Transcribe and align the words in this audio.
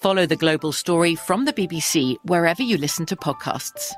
Follow 0.00 0.24
the 0.24 0.36
global 0.36 0.72
story 0.72 1.14
from 1.14 1.44
the 1.44 1.52
BBC 1.52 2.16
wherever 2.24 2.62
you 2.62 2.78
listen 2.78 3.04
to 3.04 3.16
podcasts. 3.16 3.92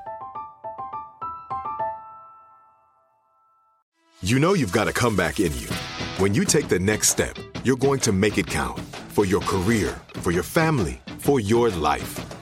You 4.20 4.41
know 4.41 4.55
you've 4.55 4.72
got 4.72 4.89
a 4.89 4.92
comeback 4.92 5.39
in 5.39 5.56
you. 5.56 5.69
When 6.19 6.34
you 6.34 6.44
take 6.44 6.67
the 6.67 6.81
next 6.81 7.09
step, 7.09 7.37
you're 7.62 7.76
going 7.76 8.00
to 8.00 8.10
make 8.10 8.37
it 8.37 8.49
count 8.49 8.81
for 9.10 9.25
your 9.25 9.43
career, 9.43 9.97
for 10.15 10.32
your 10.32 10.43
family, 10.43 11.00
for 11.19 11.38
your 11.38 11.71
life. 11.71 12.41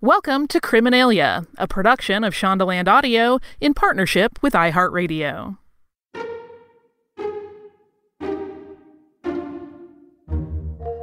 Welcome 0.00 0.46
to 0.48 0.60
Criminalia, 0.60 1.44
a 1.56 1.66
production 1.66 2.22
of 2.22 2.32
Shondaland 2.32 2.86
Audio 2.86 3.40
in 3.60 3.74
partnership 3.74 4.38
with 4.40 4.52
iHeartRadio. 4.52 5.58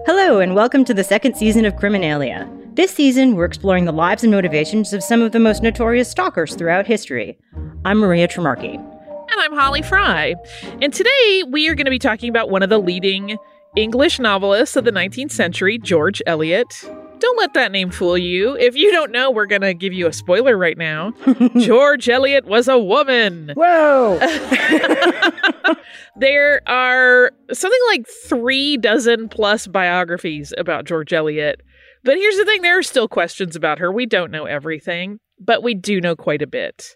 Hello, 0.06 0.40
and 0.40 0.56
welcome 0.56 0.86
to 0.86 0.94
the 0.94 1.04
second 1.04 1.36
season 1.36 1.66
of 1.66 1.76
Criminalia. 1.76 2.50
This 2.78 2.92
season, 2.92 3.36
we're 3.36 3.44
exploring 3.44 3.84
the 3.84 3.92
lives 3.92 4.24
and 4.24 4.32
motivations 4.32 4.94
of 4.94 5.04
some 5.04 5.22
of 5.22 5.34
the 5.34 5.42
most 5.42 5.62
notorious 5.62 6.10
stalkers 6.10 6.56
throughout 6.56 6.88
history. 6.88 7.38
I'm 7.84 7.98
Maria 7.98 8.30
Trimarchi. 8.30 8.76
And 8.76 9.42
I'm 9.42 9.52
Holly 9.58 9.82
Fry. 9.82 10.36
And 10.82 10.94
today 10.94 11.44
we 11.50 11.68
are 11.68 11.76
going 11.76 11.84
to 11.84 11.92
be 11.92 12.00
talking 12.00 12.30
about 12.30 12.50
one 12.50 12.64
of 12.64 12.70
the 12.70 12.80
leading 12.80 13.36
English 13.76 14.20
novelists 14.20 14.78
of 14.78 14.86
the 14.86 14.92
19th 14.94 15.32
century, 15.32 15.78
George 15.78 16.22
Eliot. 16.26 16.86
Don't 17.26 17.40
let 17.40 17.56
that 17.56 17.72
name 17.72 17.90
fool 17.90 18.16
you. 18.16 18.56
If 18.56 18.76
you 18.76 18.92
don't 18.92 19.12
know, 19.12 19.32
we're 19.32 19.48
going 19.48 19.64
to 19.64 19.74
give 19.74 19.94
you 19.94 20.06
a 20.06 20.14
spoiler 20.14 20.56
right 20.56 20.78
now. 20.78 21.12
George 21.58 22.08
Eliot 22.08 22.46
was 22.46 22.68
a 22.68 22.78
woman. 22.78 23.52
Whoa! 23.56 24.20
there 26.20 26.62
are 26.70 27.32
something 27.52 27.80
like 27.88 28.06
three 28.08 28.78
dozen 28.78 29.28
plus 29.28 29.66
biographies 29.66 30.54
about 30.56 30.86
George 30.86 31.12
Eliot. 31.14 31.62
But 32.04 32.18
here's 32.18 32.38
the 32.38 32.46
thing 32.46 32.62
there 32.62 32.78
are 32.78 32.84
still 32.84 33.08
questions 33.08 33.56
about 33.56 33.80
her. 33.80 33.92
We 33.92 34.06
don't 34.06 34.30
know 34.30 34.46
everything, 34.46 35.20
but 35.40 35.64
we 35.64 35.74
do 35.74 36.00
know 36.00 36.16
quite 36.16 36.44
a 36.44 36.48
bit. 36.48 36.96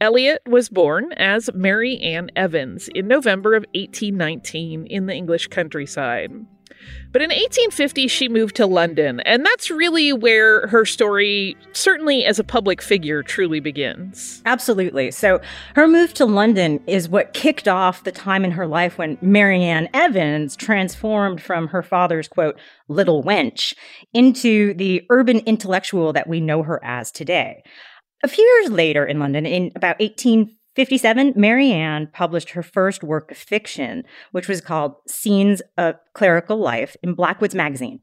Eliot 0.00 0.40
was 0.46 0.70
born 0.70 1.12
as 1.18 1.50
Mary 1.52 1.98
Ann 1.98 2.30
Evans 2.34 2.88
in 2.94 3.08
November 3.08 3.54
of 3.54 3.66
1819 3.74 4.86
in 4.86 5.04
the 5.04 5.14
English 5.14 5.48
countryside. 5.48 6.32
But 7.12 7.22
in 7.22 7.30
1850, 7.30 8.08
she 8.08 8.28
moved 8.28 8.56
to 8.56 8.66
London, 8.66 9.20
and 9.20 9.44
that's 9.44 9.70
really 9.70 10.12
where 10.12 10.66
her 10.66 10.84
story, 10.84 11.56
certainly 11.72 12.24
as 12.24 12.38
a 12.38 12.44
public 12.44 12.82
figure, 12.82 13.22
truly 13.22 13.60
begins. 13.60 14.42
Absolutely. 14.44 15.10
So, 15.10 15.40
her 15.74 15.88
move 15.88 16.12
to 16.14 16.26
London 16.26 16.80
is 16.86 17.08
what 17.08 17.32
kicked 17.32 17.68
off 17.68 18.04
the 18.04 18.12
time 18.12 18.44
in 18.44 18.50
her 18.50 18.66
life 18.66 18.98
when 18.98 19.16
Mary 19.20 19.62
Ann 19.62 19.88
Evans 19.94 20.56
transformed 20.56 21.40
from 21.40 21.68
her 21.68 21.82
father's, 21.82 22.28
quote, 22.28 22.58
little 22.88 23.22
wench 23.22 23.72
into 24.12 24.74
the 24.74 25.02
urban 25.10 25.38
intellectual 25.40 26.12
that 26.12 26.28
we 26.28 26.40
know 26.40 26.62
her 26.62 26.84
as 26.84 27.10
today. 27.10 27.62
A 28.22 28.28
few 28.28 28.44
years 28.44 28.72
later 28.72 29.04
in 29.04 29.18
London, 29.18 29.46
in 29.46 29.72
about 29.74 30.00
1857, 30.76 31.32
Mary 31.36 31.72
Ann 31.72 32.06
published 32.12 32.50
her 32.50 32.62
first 32.62 33.02
work 33.02 33.30
of 33.30 33.38
fiction, 33.38 34.04
which 34.32 34.46
was 34.46 34.60
called 34.60 34.94
Scenes 35.08 35.62
of 35.78 35.94
Clerical 36.12 36.58
Life 36.58 36.98
in 37.02 37.14
Blackwood's 37.14 37.54
Magazine. 37.54 38.00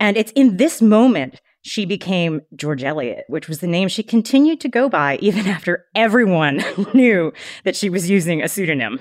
And 0.00 0.16
it's 0.16 0.32
in 0.32 0.56
this 0.56 0.82
moment 0.82 1.40
she 1.62 1.84
became 1.84 2.40
George 2.56 2.82
Eliot, 2.82 3.26
which 3.28 3.48
was 3.48 3.60
the 3.60 3.68
name 3.68 3.88
she 3.88 4.02
continued 4.02 4.60
to 4.62 4.68
go 4.68 4.88
by 4.88 5.18
even 5.20 5.46
after 5.46 5.84
everyone 5.94 6.64
knew 6.94 7.32
that 7.62 7.76
she 7.76 7.88
was 7.88 8.10
using 8.10 8.42
a 8.42 8.48
pseudonym. 8.48 8.98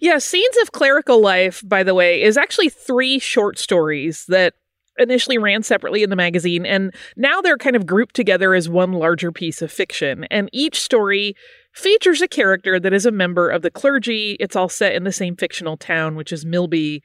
Yeah, 0.00 0.18
Scenes 0.18 0.56
of 0.60 0.72
Clerical 0.72 1.22
Life, 1.22 1.62
by 1.66 1.82
the 1.82 1.94
way, 1.94 2.22
is 2.22 2.36
actually 2.36 2.68
three 2.68 3.18
short 3.18 3.58
stories 3.58 4.26
that 4.28 4.52
initially 4.98 5.38
ran 5.38 5.62
separately 5.62 6.02
in 6.02 6.10
the 6.10 6.16
magazine 6.16 6.66
and 6.66 6.94
now 7.16 7.40
they're 7.40 7.56
kind 7.56 7.76
of 7.76 7.86
grouped 7.86 8.14
together 8.14 8.52
as 8.52 8.68
one 8.68 8.92
larger 8.92 9.32
piece 9.32 9.62
of 9.62 9.72
fiction 9.72 10.24
and 10.24 10.50
each 10.52 10.78
story 10.78 11.34
features 11.72 12.22
a 12.22 12.28
character 12.28 12.78
that 12.78 12.92
is 12.92 13.06
a 13.06 13.10
member 13.10 13.48
of 13.48 13.62
the 13.62 13.70
clergy. 13.70 14.36
It's 14.40 14.56
all 14.56 14.68
set 14.68 14.94
in 14.94 15.04
the 15.04 15.12
same 15.12 15.36
fictional 15.36 15.76
town 15.76 16.14
which 16.14 16.32
is 16.32 16.44
milby. 16.44 17.02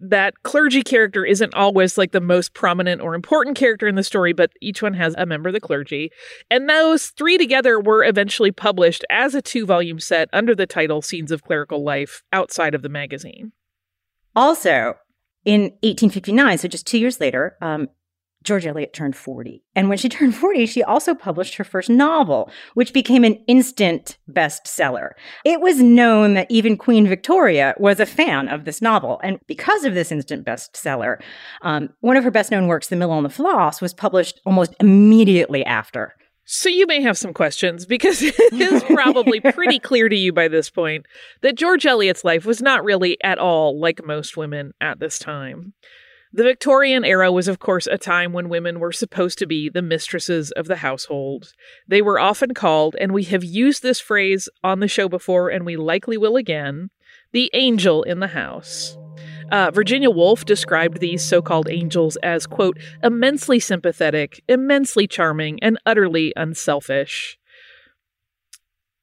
That 0.00 0.42
clergy 0.42 0.82
character 0.82 1.24
isn't 1.24 1.54
always 1.54 1.96
like 1.96 2.12
the 2.12 2.20
most 2.20 2.52
prominent 2.52 3.00
or 3.00 3.14
important 3.14 3.56
character 3.56 3.86
in 3.86 3.94
the 3.94 4.02
story 4.02 4.32
but 4.32 4.50
each 4.60 4.82
one 4.82 4.94
has 4.94 5.14
a 5.16 5.26
member 5.26 5.48
of 5.48 5.54
the 5.54 5.60
clergy. 5.60 6.10
And 6.50 6.68
those 6.68 7.06
three 7.06 7.38
together 7.38 7.80
were 7.80 8.04
eventually 8.04 8.52
published 8.52 9.04
as 9.10 9.34
a 9.34 9.42
two 9.42 9.66
volume 9.66 10.00
set 10.00 10.28
under 10.32 10.54
the 10.54 10.66
title 10.66 11.02
scenes 11.02 11.30
of 11.30 11.42
clerical 11.42 11.84
life 11.84 12.22
outside 12.32 12.74
of 12.74 12.82
the 12.82 12.88
magazine. 12.88 13.52
Also, 14.36 14.94
in 15.44 15.62
1859, 15.82 16.58
so 16.58 16.68
just 16.68 16.86
two 16.86 16.98
years 16.98 17.20
later, 17.20 17.56
um, 17.60 17.88
George 18.44 18.66
Eliot 18.66 18.92
turned 18.92 19.16
40. 19.16 19.62
And 19.74 19.88
when 19.88 19.98
she 19.98 20.08
turned 20.10 20.36
40, 20.36 20.66
she 20.66 20.82
also 20.82 21.14
published 21.14 21.56
her 21.56 21.64
first 21.64 21.90
novel, 21.90 22.50
which 22.74 22.92
became 22.92 23.24
an 23.24 23.42
instant 23.46 24.18
bestseller. 24.30 25.10
It 25.44 25.60
was 25.60 25.80
known 25.80 26.34
that 26.34 26.50
even 26.50 26.76
Queen 26.76 27.06
Victoria 27.06 27.74
was 27.78 27.98
a 27.98 28.06
fan 28.06 28.48
of 28.48 28.64
this 28.64 28.80
novel. 28.80 29.20
And 29.24 29.40
because 29.46 29.84
of 29.84 29.94
this 29.94 30.12
instant 30.12 30.46
bestseller, 30.46 31.20
um, 31.62 31.88
one 32.00 32.16
of 32.16 32.24
her 32.24 32.30
best 32.30 32.50
known 32.50 32.68
works, 32.68 32.88
The 32.88 32.96
Mill 32.96 33.10
on 33.10 33.22
the 33.22 33.30
Floss, 33.30 33.80
was 33.80 33.94
published 33.94 34.40
almost 34.44 34.74
immediately 34.78 35.64
after. 35.64 36.14
So 36.46 36.68
you 36.68 36.86
may 36.86 37.00
have 37.00 37.16
some 37.16 37.32
questions 37.32 37.86
because 37.86 38.20
it 38.22 38.34
is 38.52 38.82
probably 38.84 39.40
pretty 39.52 39.78
clear 39.78 40.08
to 40.08 40.16
you 40.16 40.32
by 40.32 40.48
this 40.48 40.68
point 40.68 41.06
that 41.40 41.56
George 41.56 41.86
Eliot's 41.86 42.24
life 42.24 42.44
was 42.44 42.60
not 42.60 42.84
really 42.84 43.22
at 43.24 43.38
all 43.38 43.80
like 43.80 44.04
most 44.04 44.36
women 44.36 44.72
at 44.80 45.00
this 45.00 45.18
time. 45.18 45.72
The 46.36 46.42
Victorian 46.42 47.04
era 47.04 47.30
was, 47.30 47.46
of 47.46 47.60
course, 47.60 47.86
a 47.86 47.96
time 47.96 48.32
when 48.32 48.48
women 48.48 48.80
were 48.80 48.90
supposed 48.90 49.38
to 49.38 49.46
be 49.46 49.68
the 49.68 49.82
mistresses 49.82 50.50
of 50.50 50.66
the 50.66 50.74
household. 50.74 51.52
They 51.86 52.02
were 52.02 52.18
often 52.18 52.54
called, 52.54 52.96
and 52.98 53.14
we 53.14 53.22
have 53.24 53.44
used 53.44 53.84
this 53.84 54.00
phrase 54.00 54.48
on 54.64 54.80
the 54.80 54.88
show 54.88 55.08
before, 55.08 55.48
and 55.48 55.64
we 55.64 55.76
likely 55.76 56.16
will 56.16 56.34
again, 56.34 56.90
the 57.30 57.52
angel 57.54 58.02
in 58.02 58.18
the 58.18 58.26
house. 58.26 58.98
Uh, 59.52 59.70
Virginia 59.70 60.10
Woolf 60.10 60.44
described 60.44 60.98
these 60.98 61.22
so 61.22 61.40
called 61.40 61.70
angels 61.70 62.16
as, 62.16 62.48
quote, 62.48 62.80
immensely 63.00 63.60
sympathetic, 63.60 64.42
immensely 64.48 65.06
charming, 65.06 65.62
and 65.62 65.78
utterly 65.86 66.32
unselfish. 66.34 67.38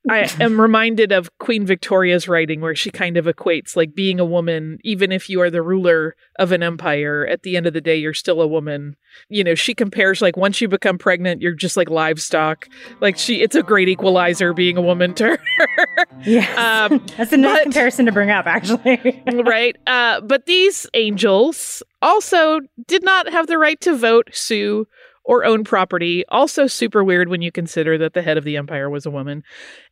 I 0.09 0.29
am 0.39 0.59
reminded 0.59 1.11
of 1.11 1.37
Queen 1.37 1.65
Victoria's 1.65 2.27
writing 2.27 2.59
where 2.59 2.75
she 2.75 2.89
kind 2.89 3.17
of 3.17 3.25
equates 3.25 3.75
like 3.75 3.93
being 3.93 4.19
a 4.19 4.25
woman, 4.25 4.79
even 4.83 5.11
if 5.11 5.29
you 5.29 5.41
are 5.41 5.51
the 5.51 5.61
ruler 5.61 6.15
of 6.39 6.51
an 6.51 6.63
empire, 6.63 7.27
at 7.27 7.43
the 7.43 7.55
end 7.55 7.67
of 7.67 7.73
the 7.73 7.81
day, 7.81 7.97
you're 7.97 8.13
still 8.13 8.41
a 8.41 8.47
woman. 8.47 8.95
You 9.29 9.43
know, 9.43 9.53
she 9.53 9.75
compares 9.75 10.21
like 10.21 10.35
once 10.35 10.59
you 10.59 10.67
become 10.67 10.97
pregnant, 10.97 11.41
you're 11.41 11.53
just 11.53 11.77
like 11.77 11.89
livestock. 11.89 12.67
Like 12.99 13.17
she, 13.17 13.41
it's 13.41 13.55
a 13.55 13.61
great 13.61 13.89
equalizer 13.89 14.53
being 14.53 14.75
a 14.75 14.81
woman 14.81 15.13
to 15.15 15.37
her. 15.37 15.39
Yeah. 16.23 16.47
Um, 16.71 17.05
That's 17.17 17.33
a 17.33 17.37
nice 17.37 17.59
but, 17.59 17.63
comparison 17.63 18.05
to 18.05 18.11
bring 18.11 18.29
up, 18.29 18.45
actually. 18.45 19.23
right. 19.45 19.75
Uh, 19.87 20.21
but 20.21 20.45
these 20.45 20.87
angels 20.93 21.83
also 22.01 22.59
did 22.87 23.03
not 23.03 23.29
have 23.31 23.47
the 23.47 23.57
right 23.57 23.79
to 23.81 23.95
vote, 23.95 24.29
sue, 24.31 24.87
or 25.23 25.45
own 25.45 25.63
property. 25.63 26.25
Also, 26.29 26.67
super 26.67 27.03
weird 27.03 27.29
when 27.29 27.41
you 27.41 27.51
consider 27.51 27.97
that 27.97 28.13
the 28.13 28.21
head 28.21 28.37
of 28.37 28.43
the 28.43 28.57
empire 28.57 28.89
was 28.89 29.05
a 29.05 29.11
woman. 29.11 29.43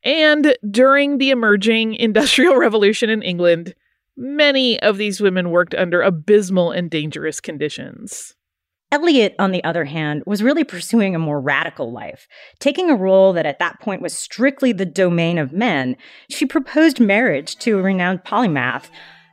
And 0.04 0.56
during 0.70 1.18
the 1.18 1.30
emerging 1.30 1.96
Industrial 2.00 2.56
Revolution 2.56 3.10
in 3.10 3.22
England, 3.22 3.76
many 4.18 4.80
of 4.82 4.98
these 4.98 5.22
women 5.22 5.52
worked 5.52 5.76
under 5.76 6.02
abysmal 6.02 6.72
and 6.72 6.90
dangerous 6.90 7.40
conditions. 7.40 8.36
Eliot, 8.92 9.36
on 9.38 9.52
the 9.52 9.64
other 9.64 9.86
hand, 9.86 10.24
was 10.26 10.42
really 10.42 10.64
pursuing 10.64 11.14
a 11.14 11.20
more 11.20 11.40
radical 11.40 11.92
life. 11.92 12.28
Taking 12.60 12.90
a 12.90 12.96
role 12.96 13.34
that 13.34 13.46
at 13.46 13.60
that 13.60 13.80
point 13.80 14.02
was 14.02 14.18
strictly 14.18 14.72
the 14.72 14.86
domain 14.86 15.38
of 15.38 15.54
men, 15.54 15.96
she 16.30 16.46
proposed 16.46 17.00
marriage 17.00 17.56
to 17.58 17.78
a 17.78 17.82
renowned 17.84 18.24
polymath 18.24 18.90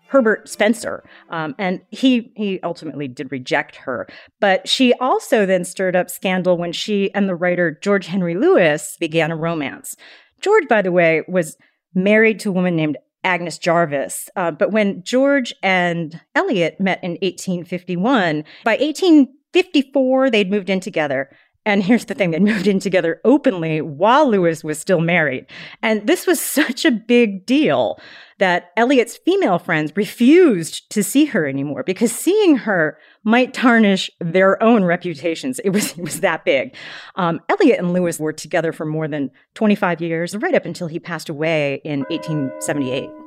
Herbert 0.08 0.48
Spencer, 0.48 1.04
um, 1.30 1.54
and 1.58 1.80
he 1.90 2.32
he 2.36 2.60
ultimately 2.62 3.08
did 3.08 3.32
reject 3.32 3.76
her. 3.76 4.06
But 4.40 4.68
she 4.68 4.92
also 4.94 5.46
then 5.46 5.64
stirred 5.64 5.96
up 5.96 6.10
scandal 6.10 6.56
when 6.56 6.72
she 6.72 7.12
and 7.14 7.28
the 7.28 7.34
writer 7.34 7.78
George 7.82 8.06
Henry 8.06 8.34
Lewes 8.34 8.96
began 9.00 9.30
a 9.30 9.36
romance. 9.36 9.96
George, 10.40 10.68
by 10.68 10.82
the 10.82 10.92
way, 10.92 11.22
was 11.28 11.56
married 11.94 12.38
to 12.40 12.50
a 12.50 12.52
woman 12.52 12.76
named 12.76 12.98
Agnes 13.24 13.58
Jervis. 13.58 14.28
Uh, 14.36 14.52
but 14.52 14.70
when 14.70 15.02
George 15.02 15.52
and 15.62 16.20
Eliot 16.34 16.80
met 16.80 17.02
in 17.02 17.12
1851, 17.22 18.44
by 18.64 18.76
1854 18.76 20.30
they'd 20.30 20.50
moved 20.50 20.70
in 20.70 20.80
together. 20.80 21.30
And 21.66 21.82
here's 21.82 22.04
the 22.04 22.14
thing, 22.14 22.30
they 22.30 22.38
moved 22.38 22.68
in 22.68 22.78
together 22.78 23.20
openly 23.24 23.80
while 23.80 24.30
Lewes 24.30 24.62
was 24.62 24.78
still 24.78 25.00
married. 25.00 25.46
And 25.82 26.06
this 26.06 26.24
was 26.24 26.40
such 26.58 26.84
a 26.84 26.92
big 26.92 27.44
deal 27.44 27.98
that 28.38 28.70
Eliot's 28.76 29.16
female 29.16 29.58
friends 29.58 29.92
refused 29.96 30.88
to 30.90 31.02
see 31.02 31.24
her 31.24 31.46
anymore 31.46 31.82
because 31.82 32.12
seeing 32.12 32.56
her 32.58 32.98
might 33.24 33.52
tarnish 33.52 34.10
their 34.20 34.62
own 34.62 34.84
reputations. 34.84 35.58
It 35.60 35.70
was, 35.70 35.92
it 35.98 36.04
was 36.04 36.20
that 36.20 36.44
big. 36.44 36.76
Um, 37.16 37.40
Eliot 37.48 37.80
and 37.80 37.92
Lewes 37.92 38.20
were 38.20 38.32
together 38.32 38.72
for 38.72 38.86
more 38.86 39.08
than 39.08 39.30
25 39.54 40.00
years, 40.00 40.36
right 40.36 40.54
up 40.54 40.66
until 40.66 40.86
he 40.86 41.00
passed 41.00 41.28
away 41.28 41.80
in 41.84 42.00
1878. 42.10 43.25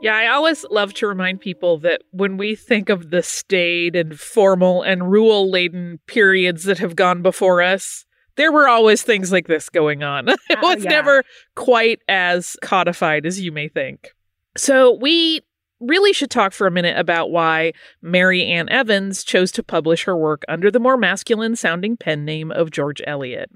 Yeah, 0.00 0.14
I 0.14 0.28
always 0.28 0.64
love 0.70 0.94
to 0.94 1.08
remind 1.08 1.40
people 1.40 1.78
that 1.78 2.02
when 2.12 2.36
we 2.36 2.54
think 2.54 2.88
of 2.88 3.10
the 3.10 3.22
staid 3.22 3.96
and 3.96 4.18
formal 4.18 4.82
and 4.82 5.10
rule 5.10 5.50
laden 5.50 5.98
periods 6.06 6.64
that 6.64 6.78
have 6.78 6.94
gone 6.94 7.20
before 7.20 7.62
us, 7.62 8.04
there 8.36 8.52
were 8.52 8.68
always 8.68 9.02
things 9.02 9.32
like 9.32 9.48
this 9.48 9.68
going 9.68 10.04
on. 10.04 10.28
it 10.28 10.38
uh, 10.50 10.60
was 10.62 10.84
yeah. 10.84 10.90
never 10.90 11.24
quite 11.56 12.00
as 12.08 12.56
codified 12.62 13.26
as 13.26 13.40
you 13.40 13.50
may 13.50 13.68
think. 13.68 14.14
So 14.56 14.92
we 15.00 15.40
really 15.80 16.12
should 16.12 16.30
talk 16.30 16.52
for 16.52 16.66
a 16.66 16.72
minute 16.72 16.96
about 16.96 17.30
why 17.30 17.72
Mary 18.00 18.44
Ann 18.44 18.68
Evans 18.68 19.24
chose 19.24 19.52
to 19.52 19.62
publish 19.62 20.04
her 20.04 20.16
work 20.16 20.44
under 20.48 20.70
the 20.70 20.80
more 20.80 20.96
masculine 20.96 21.56
sounding 21.56 21.96
pen 21.96 22.24
name 22.24 22.50
of 22.50 22.70
George 22.70 23.02
Eliot. 23.06 23.50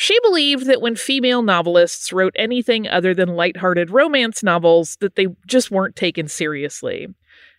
She 0.00 0.16
believed 0.20 0.66
that 0.66 0.80
when 0.80 0.94
female 0.94 1.42
novelists 1.42 2.12
wrote 2.12 2.32
anything 2.36 2.86
other 2.86 3.14
than 3.14 3.34
light-hearted 3.34 3.90
romance 3.90 4.44
novels, 4.44 4.96
that 5.00 5.16
they 5.16 5.26
just 5.48 5.72
weren't 5.72 5.96
taken 5.96 6.28
seriously. 6.28 7.08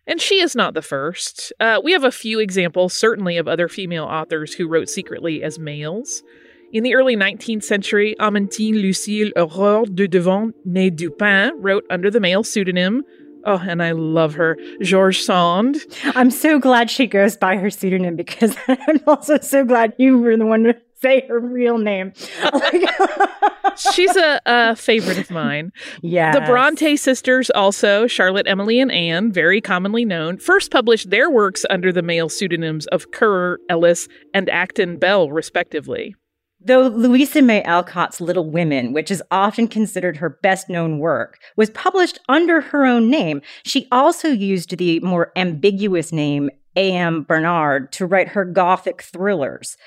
And 0.07 0.21
she 0.21 0.39
is 0.39 0.55
not 0.55 0.73
the 0.73 0.81
first. 0.81 1.51
Uh, 1.59 1.81
we 1.83 1.91
have 1.91 2.05
a 2.05 2.13
few 2.13 2.39
examples, 2.39 2.93
certainly, 2.93 3.35
of 3.35 3.49
other 3.49 3.67
female 3.67 4.05
authors 4.05 4.53
who 4.53 4.69
wrote 4.69 4.87
secretly 4.87 5.43
as 5.43 5.59
males. 5.59 6.23
In 6.71 6.83
the 6.83 6.95
early 6.95 7.17
19th 7.17 7.65
century, 7.65 8.15
Amandine 8.21 8.81
Lucille 8.81 9.31
Aurore 9.35 9.93
Dudevant, 9.93 10.53
née 10.65 10.95
Dupin, 10.95 11.51
wrote 11.61 11.83
under 11.89 12.09
the 12.09 12.21
male 12.21 12.45
pseudonym 12.45 13.03
Oh, 13.45 13.61
and 13.65 13.81
I 13.81 13.91
love 13.91 14.33
her. 14.35 14.57
George 14.81 15.21
Sand. 15.21 15.77
I'm 16.03 16.31
so 16.31 16.59
glad 16.59 16.89
she 16.89 17.07
goes 17.07 17.37
by 17.37 17.57
her 17.57 17.69
pseudonym 17.69 18.15
because 18.15 18.55
I'm 18.67 19.01
also 19.07 19.39
so 19.39 19.63
glad 19.65 19.93
you 19.97 20.17
were 20.19 20.37
the 20.37 20.45
one 20.45 20.73
say 21.01 21.25
her 21.27 21.39
real 21.39 21.77
name. 21.77 22.13
She's 23.93 24.15
a, 24.15 24.41
a, 24.45 24.75
favorite 24.75 25.17
of 25.17 25.31
mine. 25.31 25.71
Yeah. 26.01 26.31
The 26.33 26.41
Bronte 26.41 26.97
sisters, 26.97 27.49
also, 27.51 28.07
Charlotte, 28.07 28.47
Emily, 28.47 28.79
and 28.79 28.91
Anne, 28.91 29.31
very 29.31 29.61
commonly 29.61 30.05
known, 30.05 30.37
first 30.37 30.71
published 30.71 31.09
their 31.09 31.29
works 31.29 31.65
under 31.69 31.91
the 31.91 32.01
male 32.01 32.29
pseudonyms 32.29 32.87
of 32.87 33.11
Currer, 33.11 33.59
Ellis, 33.69 34.07
and 34.33 34.49
Acton 34.49 34.97
Bell, 34.97 35.31
respectively. 35.31 36.15
Though 36.61 36.87
Louisa 36.87 37.41
May 37.41 37.63
Alcott's 37.63 38.19
Little 38.19 38.49
Women, 38.49 38.91
which 38.91 39.09
is 39.09 39.23
often 39.31 39.69
considered 39.69 40.17
her 40.17 40.37
best 40.41 40.69
known 40.69 40.99
work, 40.99 41.39
was 41.55 41.69
published 41.69 42.19
under 42.27 42.59
her 42.59 42.85
own 42.85 43.09
name, 43.09 43.41
she 43.63 43.87
also 43.93 44.27
used 44.27 44.75
the 44.75 44.99
more 44.99 45.31
ambiguous 45.37 46.11
name 46.11 46.49
A.M. 46.75 47.23
Barnard 47.23 47.93
to 47.93 48.05
write 48.05 48.29
her 48.29 48.43
Gothic 48.43 49.01
thrillers. 49.01 49.77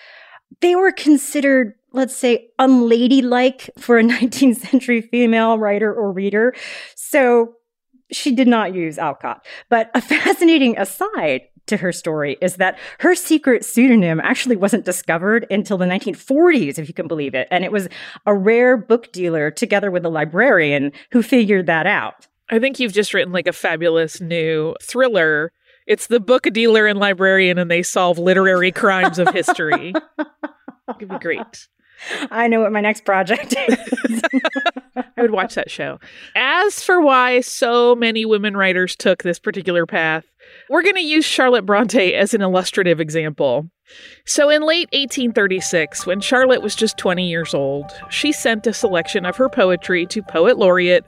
They 0.60 0.76
were 0.76 0.92
considered, 0.92 1.74
let's 1.92 2.14
say, 2.14 2.48
unladylike 2.58 3.70
for 3.78 3.98
a 3.98 4.02
19th 4.04 4.56
century 4.56 5.00
female 5.00 5.58
writer 5.58 5.92
or 5.92 6.12
reader. 6.12 6.54
So 6.94 7.54
she 8.10 8.34
did 8.34 8.48
not 8.48 8.74
use 8.74 8.98
Alcott. 8.98 9.44
But 9.68 9.90
a 9.94 10.00
fascinating 10.00 10.78
aside 10.78 11.42
to 11.66 11.76
her 11.76 11.92
story 11.92 12.36
is 12.40 12.56
that 12.56 12.78
her 12.98 13.14
secret 13.14 13.64
pseudonym 13.64 14.20
actually 14.20 14.56
wasn't 14.56 14.84
discovered 14.84 15.46
until 15.50 15.78
the 15.78 15.84
1940s, 15.84 16.78
if 16.78 16.88
you 16.88 16.94
can 16.94 17.06
believe 17.06 17.34
it. 17.34 17.46
And 17.50 17.64
it 17.64 17.72
was 17.72 17.88
a 18.26 18.34
rare 18.34 18.76
book 18.76 19.12
dealer 19.12 19.50
together 19.50 19.90
with 19.90 20.04
a 20.04 20.08
librarian 20.08 20.92
who 21.12 21.22
figured 21.22 21.66
that 21.66 21.86
out. 21.86 22.26
I 22.50 22.58
think 22.58 22.78
you've 22.78 22.92
just 22.92 23.14
written 23.14 23.32
like 23.32 23.46
a 23.46 23.52
fabulous 23.52 24.20
new 24.20 24.74
thriller. 24.82 25.52
It's 25.86 26.06
the 26.06 26.20
book 26.20 26.44
dealer 26.52 26.86
and 26.86 26.98
librarian, 26.98 27.58
and 27.58 27.70
they 27.70 27.82
solve 27.82 28.18
literary 28.18 28.72
crimes 28.72 29.18
of 29.18 29.28
history. 29.28 29.92
It'd 30.96 31.08
be 31.08 31.18
great. 31.18 31.68
I 32.30 32.48
know 32.48 32.60
what 32.60 32.72
my 32.72 32.80
next 32.80 33.04
project 33.04 33.54
is. 33.68 34.22
I 34.96 35.22
would 35.22 35.30
watch 35.30 35.54
that 35.54 35.70
show. 35.70 35.98
As 36.34 36.82
for 36.82 37.00
why 37.00 37.40
so 37.40 37.94
many 37.94 38.24
women 38.24 38.56
writers 38.56 38.96
took 38.96 39.22
this 39.22 39.38
particular 39.38 39.86
path, 39.86 40.24
we're 40.68 40.82
going 40.82 40.96
to 40.96 41.00
use 41.00 41.24
Charlotte 41.24 41.64
Bronte 41.64 42.14
as 42.14 42.34
an 42.34 42.42
illustrative 42.42 43.00
example. 43.00 43.70
So, 44.24 44.48
in 44.48 44.62
late 44.62 44.88
1836, 44.92 46.06
when 46.06 46.20
Charlotte 46.20 46.62
was 46.62 46.74
just 46.74 46.98
20 46.98 47.28
years 47.28 47.52
old, 47.52 47.90
she 48.10 48.32
sent 48.32 48.66
a 48.66 48.72
selection 48.72 49.26
of 49.26 49.36
her 49.36 49.48
poetry 49.48 50.06
to 50.06 50.22
poet 50.22 50.56
laureate 50.56 51.04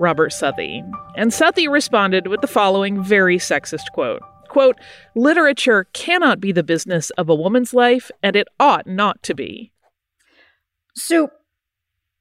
Robert 0.00 0.32
Southey. 0.32 0.82
And 1.16 1.32
Southey 1.32 1.68
responded 1.68 2.26
with 2.26 2.40
the 2.40 2.46
following 2.46 3.02
very 3.02 3.38
sexist 3.38 3.90
quote 3.92 4.22
Quote, 4.48 4.78
literature 5.16 5.88
cannot 5.92 6.40
be 6.40 6.52
the 6.52 6.62
business 6.62 7.10
of 7.10 7.28
a 7.28 7.34
woman's 7.34 7.74
life, 7.74 8.10
and 8.22 8.36
it 8.36 8.46
ought 8.60 8.86
not 8.86 9.20
to 9.24 9.34
be. 9.34 9.72
So, 10.94 11.30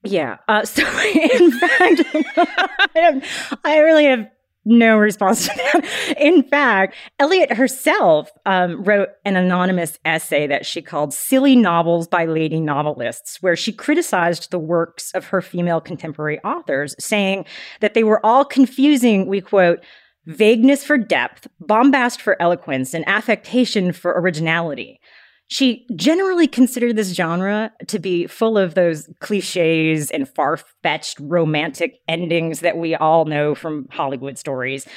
yeah. 0.04 0.38
Uh, 0.48 0.66
so, 0.66 0.82
in 0.82 1.52
fact, 1.52 2.02
I, 2.96 3.22
I 3.64 3.78
really 3.80 4.06
have 4.06 4.28
no 4.66 4.98
response 4.98 5.48
to 5.48 5.54
that. 5.56 6.16
In 6.20 6.44
fact, 6.44 6.96
Eliot 7.20 7.52
herself 7.54 8.32
um, 8.46 8.84
wrote 8.84 9.10
an 9.26 9.36
anonymous 9.36 10.00
essay 10.06 10.48
that 10.48 10.66
she 10.66 10.82
called 10.82 11.14
Silly 11.14 11.56
Novels 11.56 12.08
by 12.08 12.26
Lady 12.26 12.60
Novelists, 12.60 13.42
where 13.42 13.56
she 13.56 13.74
criticized 13.74 14.52
the 14.52 14.60
works 14.60 15.12
of 15.14 15.26
her 15.26 15.42
female 15.42 15.82
contemporary 15.82 16.40
authors, 16.40 16.96
saying 17.00 17.46
that 17.82 17.94
they 17.94 18.04
were 18.04 18.26
all 18.26 18.46
confusing, 18.46 19.28
we 19.28 19.42
quote, 19.42 19.84
vagueness 20.26 20.84
for 20.84 20.98
depth, 20.98 21.48
bombast 21.60 22.22
for 22.22 22.42
eloquence, 22.42 22.94
and 22.94 23.08
affectation 23.08 23.92
for 23.92 24.14
originality. 24.20 25.00
She 25.48 25.86
generally 25.96 26.48
considered 26.48 26.96
this 26.96 27.14
genre 27.14 27.72
to 27.88 28.00
be 28.00 28.28
full 28.28 28.58
of 28.58 28.74
those 28.74 29.10
cliches 29.20 30.10
and 30.10 30.28
far 30.28 30.58
fetched 30.82 31.20
romantic 31.20 32.00
endings 32.08 32.62
that 32.62 32.78
we 32.78 32.96
all 32.96 33.26
know 33.26 33.54
from 33.54 33.88
Hollywood 33.92 34.38
stories. 34.38 34.88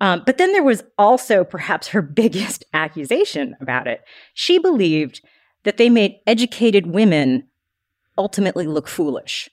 Um, 0.00 0.22
but 0.24 0.38
then 0.38 0.52
there 0.52 0.62
was 0.64 0.82
also 0.98 1.44
perhaps 1.44 1.88
her 1.88 2.02
biggest 2.22 2.64
accusation 2.72 3.54
about 3.60 3.86
it. 3.86 4.00
She 4.34 4.58
believed 4.58 5.20
that 5.64 5.76
they 5.76 5.90
made 5.90 6.16
educated 6.26 6.86
women 6.86 7.46
ultimately 8.16 8.66
look 8.66 8.88
foolish. 8.88 9.48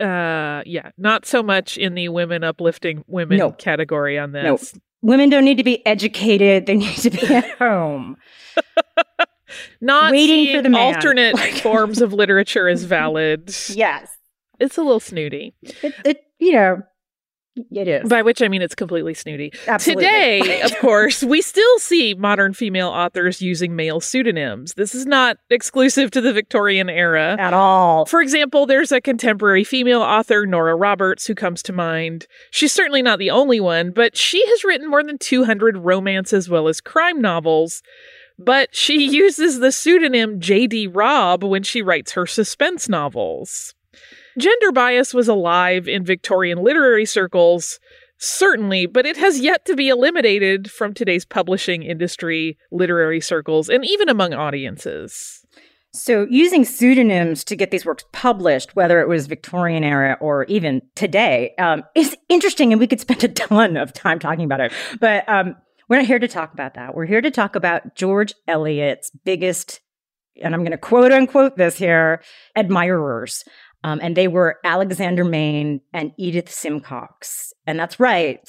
Uh, 0.00 0.62
yeah, 0.66 0.90
not 0.98 1.24
so 1.24 1.42
much 1.42 1.78
in 1.78 1.94
the 1.94 2.08
women 2.08 2.42
uplifting 2.42 3.04
women 3.06 3.38
No. 3.38 3.52
category 3.52 4.18
on 4.18 4.32
this. 4.32 4.42
No, 4.74 4.80
women 5.00 5.30
don't 5.30 5.44
need 5.44 5.58
to 5.58 5.64
be 5.64 5.84
educated; 5.86 6.66
they 6.66 6.74
need 6.74 6.96
to 6.96 7.10
be 7.10 7.24
at 7.32 7.48
home. 7.58 8.16
Not 9.80 10.12
Waiting 10.12 10.46
for 10.46 10.50
seeing 10.52 10.62
the 10.62 10.70
man. 10.70 10.94
alternate 10.94 11.36
forms 11.62 12.00
of 12.00 12.12
literature 12.12 12.68
as 12.68 12.84
valid. 12.98 13.54
Yes, 13.70 14.16
It's 14.60 14.76
a 14.78 14.82
little 14.82 15.00
snooty. 15.00 15.54
it, 15.62 15.94
it 16.04 16.20
you 16.38 16.52
know, 16.52 16.82
it 17.70 17.86
is 17.86 18.08
By 18.08 18.22
which 18.22 18.40
I 18.40 18.48
mean 18.48 18.62
it's 18.62 18.74
completely 18.74 19.12
snooty. 19.12 19.52
Absolutely. 19.68 20.04
Today, 20.06 20.62
of 20.62 20.74
course, 20.78 21.22
we 21.22 21.42
still 21.42 21.78
see 21.78 22.14
modern 22.14 22.54
female 22.54 22.88
authors 22.88 23.42
using 23.42 23.76
male 23.76 24.00
pseudonyms. 24.00 24.72
This 24.72 24.94
is 24.94 25.04
not 25.04 25.36
exclusive 25.50 26.10
to 26.12 26.22
the 26.22 26.32
Victorian 26.32 26.88
era. 26.88 27.36
at 27.38 27.52
all. 27.52 28.06
For 28.06 28.22
example, 28.22 28.64
there's 28.64 28.90
a 28.90 29.02
contemporary 29.02 29.64
female 29.64 30.00
author, 30.00 30.46
Nora 30.46 30.74
Roberts, 30.76 31.26
who 31.26 31.34
comes 31.34 31.62
to 31.64 31.74
mind. 31.74 32.26
She's 32.50 32.72
certainly 32.72 33.02
not 33.02 33.18
the 33.18 33.30
only 33.30 33.60
one, 33.60 33.90
but 33.90 34.16
she 34.16 34.42
has 34.48 34.64
written 34.64 34.88
more 34.88 35.02
than 35.04 35.18
200 35.18 35.76
romance 35.76 36.32
as 36.32 36.48
well 36.48 36.68
as 36.68 36.80
crime 36.80 37.20
novels. 37.20 37.82
But 38.38 38.74
she 38.74 39.08
uses 39.10 39.58
the 39.58 39.72
pseudonym 39.72 40.40
J.D. 40.40 40.88
Robb 40.88 41.44
when 41.44 41.62
she 41.62 41.82
writes 41.82 42.12
her 42.12 42.26
suspense 42.26 42.88
novels. 42.88 43.74
Gender 44.38 44.72
bias 44.72 45.12
was 45.12 45.28
alive 45.28 45.86
in 45.86 46.04
Victorian 46.04 46.58
literary 46.62 47.04
circles, 47.04 47.78
certainly, 48.18 48.86
but 48.86 49.04
it 49.04 49.16
has 49.16 49.40
yet 49.40 49.66
to 49.66 49.76
be 49.76 49.88
eliminated 49.88 50.70
from 50.70 50.94
today's 50.94 51.24
publishing 51.24 51.82
industry, 51.82 52.56
literary 52.70 53.20
circles, 53.20 53.68
and 53.68 53.84
even 53.84 54.08
among 54.08 54.32
audiences. 54.32 55.44
So, 55.94 56.26
using 56.30 56.64
pseudonyms 56.64 57.44
to 57.44 57.56
get 57.56 57.70
these 57.70 57.84
works 57.84 58.06
published, 58.12 58.74
whether 58.74 59.02
it 59.02 59.08
was 59.08 59.26
Victorian 59.26 59.84
era 59.84 60.16
or 60.22 60.44
even 60.44 60.80
today, 60.94 61.54
um, 61.58 61.82
is 61.94 62.16
interesting, 62.30 62.72
and 62.72 62.80
we 62.80 62.86
could 62.86 63.00
spend 63.00 63.22
a 63.24 63.28
ton 63.28 63.76
of 63.76 63.92
time 63.92 64.18
talking 64.18 64.46
about 64.46 64.60
it. 64.60 64.72
But 65.00 65.28
um, 65.28 65.54
we're 65.92 65.98
not 65.98 66.06
here 66.06 66.18
to 66.18 66.26
talk 66.26 66.54
about 66.54 66.72
that. 66.72 66.94
We're 66.94 67.04
here 67.04 67.20
to 67.20 67.30
talk 67.30 67.54
about 67.54 67.96
George 67.96 68.32
Eliot's 68.48 69.10
biggest, 69.26 69.80
and 70.42 70.54
I'm 70.54 70.62
going 70.62 70.70
to 70.70 70.78
quote 70.78 71.12
unquote 71.12 71.58
this 71.58 71.76
here, 71.76 72.22
admirers. 72.56 73.44
Um, 73.84 74.00
and 74.02 74.16
they 74.16 74.26
were 74.26 74.58
Alexander 74.64 75.22
Main 75.22 75.82
and 75.92 76.12
Edith 76.16 76.50
Simcox. 76.50 77.52
And 77.66 77.78
that's 77.78 78.00
right. 78.00 78.40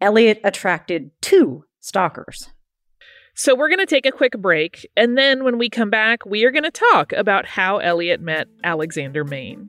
Eliot 0.00 0.40
attracted 0.44 1.10
two 1.20 1.66
stalkers. 1.80 2.48
So 3.34 3.54
we're 3.54 3.68
going 3.68 3.78
to 3.78 3.84
take 3.84 4.06
a 4.06 4.10
quick 4.10 4.32
break, 4.38 4.88
and 4.96 5.18
then 5.18 5.44
when 5.44 5.58
we 5.58 5.68
come 5.68 5.90
back, 5.90 6.24
we 6.24 6.44
are 6.44 6.50
going 6.50 6.64
to 6.64 6.70
talk 6.70 7.12
about 7.12 7.44
how 7.44 7.78
Eliot 7.80 8.22
met 8.22 8.48
Alexander 8.64 9.24
Main. 9.24 9.68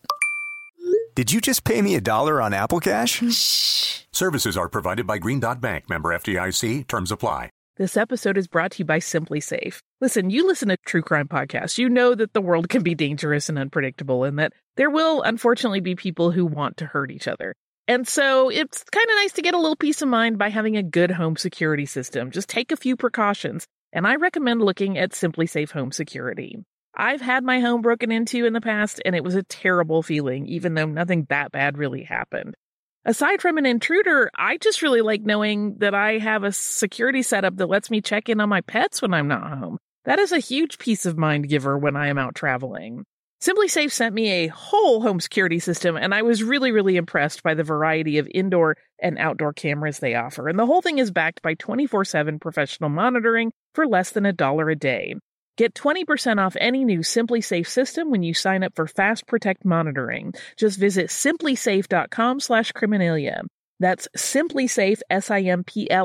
Did 1.13 1.29
you 1.33 1.41
just 1.41 1.65
pay 1.65 1.81
me 1.81 1.95
a 1.95 2.01
dollar 2.01 2.41
on 2.41 2.53
Apple 2.53 2.79
Cash? 2.79 3.21
Shh. 3.31 4.03
Services 4.13 4.55
are 4.55 4.69
provided 4.69 5.05
by 5.05 5.17
Green 5.17 5.41
Dot 5.41 5.59
Bank, 5.59 5.89
member 5.89 6.09
FDIC. 6.09 6.87
Terms 6.87 7.11
apply. 7.11 7.49
This 7.75 7.97
episode 7.97 8.37
is 8.37 8.47
brought 8.47 8.71
to 8.71 8.79
you 8.79 8.85
by 8.85 8.99
SimpliSafe. 8.99 9.79
Listen, 9.99 10.29
you 10.29 10.47
listen 10.47 10.69
to 10.69 10.77
true 10.85 11.01
crime 11.01 11.27
podcasts. 11.27 11.77
You 11.77 11.89
know 11.89 12.15
that 12.15 12.31
the 12.31 12.39
world 12.39 12.69
can 12.69 12.81
be 12.81 12.95
dangerous 12.95 13.49
and 13.49 13.59
unpredictable, 13.59 14.23
and 14.23 14.39
that 14.39 14.53
there 14.77 14.89
will 14.89 15.21
unfortunately 15.21 15.81
be 15.81 15.95
people 15.95 16.31
who 16.31 16.45
want 16.45 16.77
to 16.77 16.85
hurt 16.85 17.11
each 17.11 17.27
other. 17.27 17.55
And 17.89 18.07
so 18.07 18.49
it's 18.49 18.83
kind 18.85 19.09
of 19.09 19.15
nice 19.15 19.33
to 19.33 19.41
get 19.41 19.53
a 19.53 19.59
little 19.59 19.75
peace 19.75 20.01
of 20.01 20.07
mind 20.07 20.37
by 20.37 20.49
having 20.49 20.77
a 20.77 20.83
good 20.83 21.11
home 21.11 21.35
security 21.35 21.85
system. 21.85 22.31
Just 22.31 22.47
take 22.47 22.71
a 22.71 22.77
few 22.77 22.95
precautions, 22.95 23.65
and 23.91 24.07
I 24.07 24.15
recommend 24.15 24.61
looking 24.61 24.97
at 24.97 25.11
SimpliSafe 25.11 25.71
Home 25.71 25.91
Security. 25.91 26.57
I've 26.95 27.21
had 27.21 27.43
my 27.43 27.59
home 27.59 27.81
broken 27.81 28.11
into 28.11 28.45
in 28.45 28.53
the 28.53 28.61
past, 28.61 29.01
and 29.05 29.15
it 29.15 29.23
was 29.23 29.35
a 29.35 29.43
terrible 29.43 30.03
feeling, 30.03 30.47
even 30.47 30.73
though 30.73 30.85
nothing 30.85 31.25
that 31.29 31.51
bad 31.51 31.77
really 31.77 32.03
happened. 32.03 32.55
Aside 33.03 33.41
from 33.41 33.57
an 33.57 33.65
intruder, 33.65 34.29
I 34.37 34.57
just 34.57 34.81
really 34.81 35.01
like 35.01 35.21
knowing 35.21 35.77
that 35.79 35.95
I 35.95 36.19
have 36.19 36.43
a 36.43 36.51
security 36.51 37.23
setup 37.23 37.55
that 37.57 37.69
lets 37.69 37.89
me 37.89 38.01
check 38.01 38.29
in 38.29 38.39
on 38.39 38.49
my 38.49 38.61
pets 38.61 39.01
when 39.01 39.13
I'm 39.13 39.27
not 39.27 39.57
home. 39.57 39.77
That 40.05 40.19
is 40.19 40.31
a 40.31 40.39
huge 40.39 40.77
peace 40.77 41.05
of 41.05 41.17
mind 41.17 41.49
giver 41.49 41.77
when 41.77 41.95
I 41.95 42.07
am 42.07 42.17
out 42.17 42.35
traveling. 42.35 43.05
SimpliSafe 43.41 43.91
sent 43.91 44.13
me 44.13 44.29
a 44.29 44.47
whole 44.47 45.01
home 45.01 45.19
security 45.19 45.57
system, 45.57 45.97
and 45.97 46.13
I 46.13 46.21
was 46.21 46.43
really, 46.43 46.71
really 46.71 46.95
impressed 46.95 47.41
by 47.41 47.55
the 47.55 47.63
variety 47.63 48.19
of 48.19 48.27
indoor 48.31 48.77
and 49.01 49.17
outdoor 49.17 49.53
cameras 49.53 49.97
they 49.97 50.13
offer. 50.13 50.47
And 50.47 50.59
the 50.59 50.67
whole 50.67 50.83
thing 50.83 50.99
is 50.99 51.09
backed 51.09 51.41
by 51.41 51.55
24 51.55 52.05
7 52.05 52.37
professional 52.37 52.91
monitoring 52.91 53.51
for 53.73 53.87
less 53.87 54.11
than 54.11 54.27
a 54.27 54.33
dollar 54.33 54.69
a 54.69 54.75
day. 54.75 55.15
Get 55.61 55.75
20% 55.75 56.43
off 56.43 56.57
any 56.59 56.83
new 56.83 57.01
SimpliSafe 57.01 57.67
system 57.67 58.09
when 58.09 58.23
you 58.23 58.33
sign 58.33 58.63
up 58.63 58.75
for 58.75 58.87
Fast 58.87 59.27
Protect 59.27 59.63
monitoring. 59.63 60.33
Just 60.57 60.79
visit 60.79 61.09
simplisafe.com 61.09 62.39
slash 62.39 62.71
criminalia. 62.71 63.41
That's 63.79 64.07
simplisafe, 64.17 65.01
S-I-M-P-L-I-S-A-F-E 65.11 65.95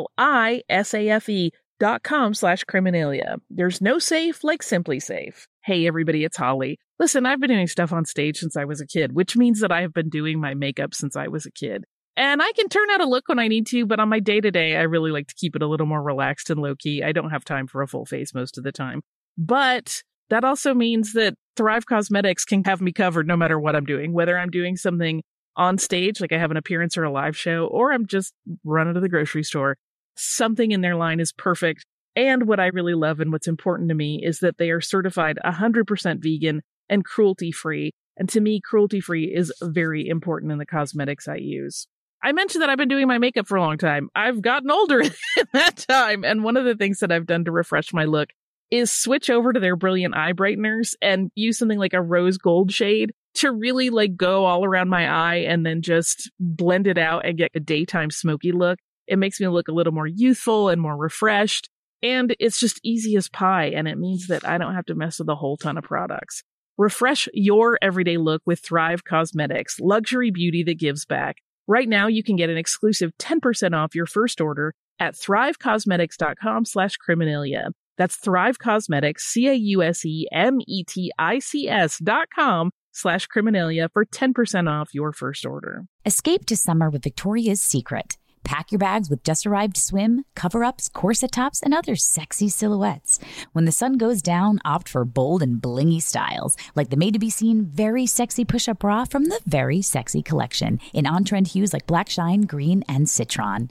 dot 1.80 2.02
com 2.02 2.34
slash 2.34 2.64
criminalia. 2.66 3.36
There's 3.48 3.80
no 3.80 3.98
safe 3.98 4.44
like 4.44 4.60
SimpliSafe. 4.60 5.46
Hey 5.64 5.86
everybody, 5.86 6.24
it's 6.24 6.36
Holly. 6.36 6.78
Listen, 6.98 7.24
I've 7.24 7.40
been 7.40 7.48
doing 7.48 7.66
stuff 7.66 7.94
on 7.94 8.04
stage 8.04 8.36
since 8.36 8.58
I 8.58 8.66
was 8.66 8.82
a 8.82 8.86
kid, 8.86 9.14
which 9.14 9.38
means 9.38 9.60
that 9.60 9.72
I 9.72 9.80
have 9.80 9.94
been 9.94 10.10
doing 10.10 10.38
my 10.38 10.52
makeup 10.52 10.92
since 10.92 11.16
I 11.16 11.28
was 11.28 11.46
a 11.46 11.50
kid. 11.50 11.86
And 12.14 12.42
I 12.42 12.52
can 12.52 12.68
turn 12.68 12.90
out 12.90 13.00
a 13.00 13.08
look 13.08 13.26
when 13.26 13.38
I 13.38 13.48
need 13.48 13.66
to, 13.68 13.86
but 13.86 14.00
on 14.00 14.10
my 14.10 14.20
day 14.20 14.42
to 14.42 14.50
day, 14.50 14.76
I 14.76 14.82
really 14.82 15.12
like 15.12 15.28
to 15.28 15.34
keep 15.34 15.56
it 15.56 15.62
a 15.62 15.66
little 15.66 15.86
more 15.86 16.02
relaxed 16.02 16.50
and 16.50 16.60
low 16.60 16.74
key. 16.74 17.02
I 17.02 17.12
don't 17.12 17.30
have 17.30 17.46
time 17.46 17.66
for 17.66 17.80
a 17.80 17.88
full 17.88 18.04
face 18.04 18.34
most 18.34 18.58
of 18.58 18.64
the 18.64 18.72
time. 18.72 19.00
But 19.38 20.02
that 20.30 20.44
also 20.44 20.74
means 20.74 21.12
that 21.12 21.34
Thrive 21.56 21.86
Causemetics 21.86 22.46
can 22.46 22.64
have 22.64 22.80
me 22.80 22.92
covered 22.92 23.26
no 23.26 23.36
matter 23.36 23.58
what 23.58 23.76
I'm 23.76 23.84
doing, 23.84 24.12
whether 24.12 24.38
I'm 24.38 24.50
doing 24.50 24.76
something 24.76 25.22
on 25.56 25.78
stage, 25.78 26.20
like 26.20 26.32
I 26.32 26.38
have 26.38 26.50
an 26.50 26.56
appearance 26.56 26.96
or 26.96 27.04
a 27.04 27.10
live 27.10 27.36
show, 27.36 27.66
or 27.66 27.92
I'm 27.92 28.06
just 28.06 28.34
running 28.64 28.94
to 28.94 29.00
the 29.00 29.08
grocery 29.08 29.42
store. 29.42 29.76
Something 30.16 30.70
in 30.70 30.82
their 30.82 30.96
line 30.96 31.20
is 31.20 31.32
perfect. 31.32 31.84
And 32.14 32.46
what 32.46 32.60
I 32.60 32.66
really 32.66 32.94
love 32.94 33.20
and 33.20 33.32
what's 33.32 33.48
important 33.48 33.88
to 33.90 33.94
me 33.94 34.20
is 34.22 34.40
that 34.40 34.58
they 34.58 34.70
are 34.70 34.80
certified 34.80 35.38
100% 35.44 36.22
vegan 36.22 36.62
and 36.88 37.04
cruelty 37.04 37.52
free. 37.52 37.92
And 38.16 38.28
to 38.30 38.40
me, 38.40 38.60
cruelty 38.60 39.00
free 39.00 39.24
is 39.34 39.52
very 39.62 40.08
important 40.08 40.52
in 40.52 40.58
the 40.58 40.66
cosmetics 40.66 41.28
I 41.28 41.36
use. 41.36 41.86
I 42.22 42.32
mentioned 42.32 42.62
that 42.62 42.70
I've 42.70 42.78
been 42.78 42.88
doing 42.88 43.06
my 43.06 43.18
makeup 43.18 43.46
for 43.46 43.56
a 43.56 43.60
long 43.60 43.76
time. 43.76 44.08
I've 44.14 44.40
gotten 44.40 44.70
older 44.70 45.00
in 45.02 45.12
that 45.52 45.76
time. 45.76 46.24
And 46.24 46.42
one 46.42 46.56
of 46.56 46.64
the 46.64 46.74
things 46.74 47.00
that 47.00 47.12
I've 47.12 47.26
done 47.26 47.44
to 47.44 47.52
refresh 47.52 47.92
my 47.92 48.04
look 48.04 48.30
is 48.70 48.92
switch 48.92 49.30
over 49.30 49.52
to 49.52 49.60
their 49.60 49.76
brilliant 49.76 50.16
eye 50.16 50.32
brighteners 50.32 50.94
and 51.00 51.30
use 51.34 51.58
something 51.58 51.78
like 51.78 51.92
a 51.92 52.02
rose 52.02 52.38
gold 52.38 52.72
shade 52.72 53.12
to 53.34 53.52
really 53.52 53.90
like 53.90 54.16
go 54.16 54.44
all 54.44 54.64
around 54.64 54.88
my 54.88 55.08
eye 55.08 55.36
and 55.36 55.64
then 55.64 55.82
just 55.82 56.30
blend 56.40 56.86
it 56.86 56.98
out 56.98 57.26
and 57.26 57.38
get 57.38 57.50
a 57.54 57.60
daytime 57.60 58.10
smoky 58.10 58.50
look. 58.50 58.78
It 59.06 59.18
makes 59.18 59.40
me 59.40 59.46
look 59.48 59.68
a 59.68 59.72
little 59.72 59.92
more 59.92 60.06
youthful 60.06 60.68
and 60.68 60.80
more 60.80 60.96
refreshed. 60.96 61.68
And 62.02 62.34
it's 62.40 62.58
just 62.58 62.80
easy 62.82 63.16
as 63.16 63.28
pie. 63.28 63.66
And 63.66 63.86
it 63.88 63.98
means 63.98 64.28
that 64.28 64.46
I 64.46 64.58
don't 64.58 64.74
have 64.74 64.86
to 64.86 64.94
mess 64.94 65.18
with 65.18 65.28
a 65.28 65.34
whole 65.34 65.56
ton 65.56 65.78
of 65.78 65.84
products. 65.84 66.42
Refresh 66.78 67.28
your 67.32 67.78
everyday 67.80 68.16
look 68.16 68.42
with 68.44 68.60
Thrive 68.60 69.04
Causemetics, 69.04 69.80
luxury 69.80 70.30
beauty 70.30 70.62
that 70.64 70.78
gives 70.78 71.06
back. 71.06 71.36
Right 71.66 71.88
now, 71.88 72.06
you 72.06 72.22
can 72.22 72.36
get 72.36 72.50
an 72.50 72.58
exclusive 72.58 73.12
10% 73.18 73.74
off 73.74 73.94
your 73.94 74.06
first 74.06 74.40
order 74.40 74.74
at 75.00 75.14
thrivecausemetics.com 75.14 76.64
slash 76.64 76.96
criminalia. 77.06 77.70
That's 77.96 78.16
Thrive 78.16 78.58
Causemetics, 78.58 79.20
C-A-U-S-E-M-E-T-I-C-S 79.20 81.98
dot 81.98 82.28
com 82.34 82.70
slash 82.92 83.28
criminalia 83.28 83.88
for 83.92 84.04
10% 84.04 84.68
off 84.70 84.94
your 84.94 85.12
first 85.12 85.46
order. 85.46 85.84
Escape 86.04 86.44
to 86.46 86.56
summer 86.56 86.90
with 86.90 87.02
Victoria's 87.02 87.62
Secret. 87.62 88.16
Pack 88.46 88.70
your 88.70 88.78
bags 88.78 89.10
with 89.10 89.24
just 89.24 89.44
arrived 89.44 89.76
swim, 89.76 90.24
cover 90.36 90.62
ups, 90.62 90.88
corset 90.88 91.32
tops, 91.32 91.60
and 91.60 91.74
other 91.74 91.96
sexy 91.96 92.48
silhouettes. 92.48 93.18
When 93.52 93.64
the 93.64 93.72
sun 93.72 93.94
goes 93.94 94.22
down, 94.22 94.60
opt 94.64 94.88
for 94.88 95.04
bold 95.04 95.42
and 95.42 95.60
blingy 95.60 96.00
styles, 96.00 96.56
like 96.76 96.90
the 96.90 96.96
made 96.96 97.14
to 97.14 97.18
be 97.18 97.28
seen 97.28 97.64
very 97.64 98.06
sexy 98.06 98.44
push 98.44 98.68
up 98.68 98.78
bra 98.78 99.04
from 99.04 99.24
the 99.24 99.40
Very 99.46 99.82
Sexy 99.82 100.22
collection 100.22 100.78
in 100.94 101.06
on 101.06 101.24
trend 101.24 101.48
hues 101.48 101.72
like 101.72 101.88
black 101.88 102.08
shine, 102.08 102.42
green, 102.42 102.84
and 102.88 103.08
citron. 103.08 103.70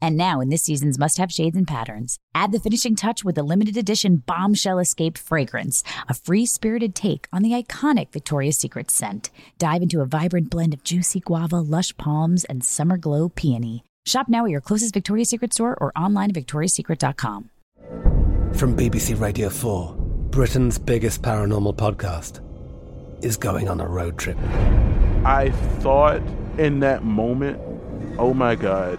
And 0.00 0.16
now, 0.16 0.40
in 0.40 0.48
this 0.48 0.62
season's 0.62 0.98
must 0.98 1.18
have 1.18 1.32
shades 1.32 1.56
and 1.56 1.66
patterns, 1.66 2.18
add 2.34 2.52
the 2.52 2.60
finishing 2.60 2.94
touch 2.94 3.24
with 3.24 3.34
the 3.34 3.42
limited 3.42 3.76
edition 3.76 4.22
Bombshell 4.24 4.78
Escape 4.78 5.18
fragrance, 5.18 5.82
a 6.08 6.14
free 6.14 6.46
spirited 6.46 6.94
take 6.94 7.26
on 7.32 7.42
the 7.42 7.52
iconic 7.52 8.12
Victoria's 8.12 8.56
Secret 8.56 8.90
scent. 8.90 9.30
Dive 9.58 9.82
into 9.82 10.00
a 10.00 10.06
vibrant 10.06 10.50
blend 10.50 10.74
of 10.74 10.84
juicy 10.84 11.20
guava, 11.20 11.60
lush 11.60 11.96
palms, 11.96 12.44
and 12.44 12.64
summer 12.64 12.96
glow 12.96 13.28
peony. 13.28 13.84
Shop 14.06 14.26
now 14.28 14.44
at 14.44 14.50
your 14.50 14.60
closest 14.60 14.94
Victoria's 14.94 15.30
Secret 15.30 15.52
store 15.52 15.76
or 15.80 15.92
online 15.96 16.30
at 16.30 16.36
victoriassecret.com. 16.36 17.50
From 18.54 18.76
BBC 18.76 19.20
Radio 19.20 19.50
4, 19.50 19.94
Britain's 20.30 20.78
biggest 20.78 21.22
paranormal 21.22 21.76
podcast 21.76 22.40
is 23.22 23.36
going 23.36 23.68
on 23.68 23.80
a 23.80 23.86
road 23.86 24.16
trip. 24.18 24.38
I 25.24 25.50
thought 25.80 26.22
in 26.58 26.80
that 26.80 27.04
moment, 27.04 27.60
oh 28.18 28.32
my 28.32 28.54
God, 28.54 28.98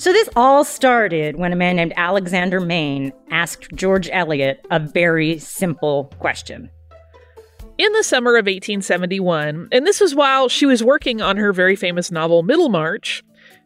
So, 0.00 0.14
this 0.14 0.30
all 0.34 0.64
started 0.64 1.36
when 1.36 1.52
a 1.52 1.56
man 1.56 1.76
named 1.76 1.92
Alexander 1.94 2.58
Main 2.58 3.12
asked 3.30 3.68
George 3.74 4.08
Eliot 4.10 4.66
a 4.70 4.80
very 4.80 5.38
simple 5.38 6.10
question. 6.18 6.70
In 7.76 7.92
the 7.92 8.02
summer 8.02 8.36
of 8.36 8.46
1871, 8.46 9.68
and 9.70 9.86
this 9.86 10.00
was 10.00 10.14
while 10.14 10.48
she 10.48 10.64
was 10.64 10.82
working 10.82 11.20
on 11.20 11.36
her 11.36 11.52
very 11.52 11.76
famous 11.76 12.10
novel 12.10 12.42
Middlemarch, 12.42 13.22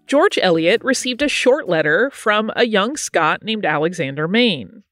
George 0.08 0.36
Eliot 0.42 0.82
received 0.82 1.22
a 1.22 1.28
short 1.28 1.68
letter 1.68 2.10
from 2.10 2.50
a 2.56 2.66
young 2.66 2.96
Scot 2.96 3.44
named 3.44 3.64
Alexander 3.64 4.26
Main. 4.26 4.83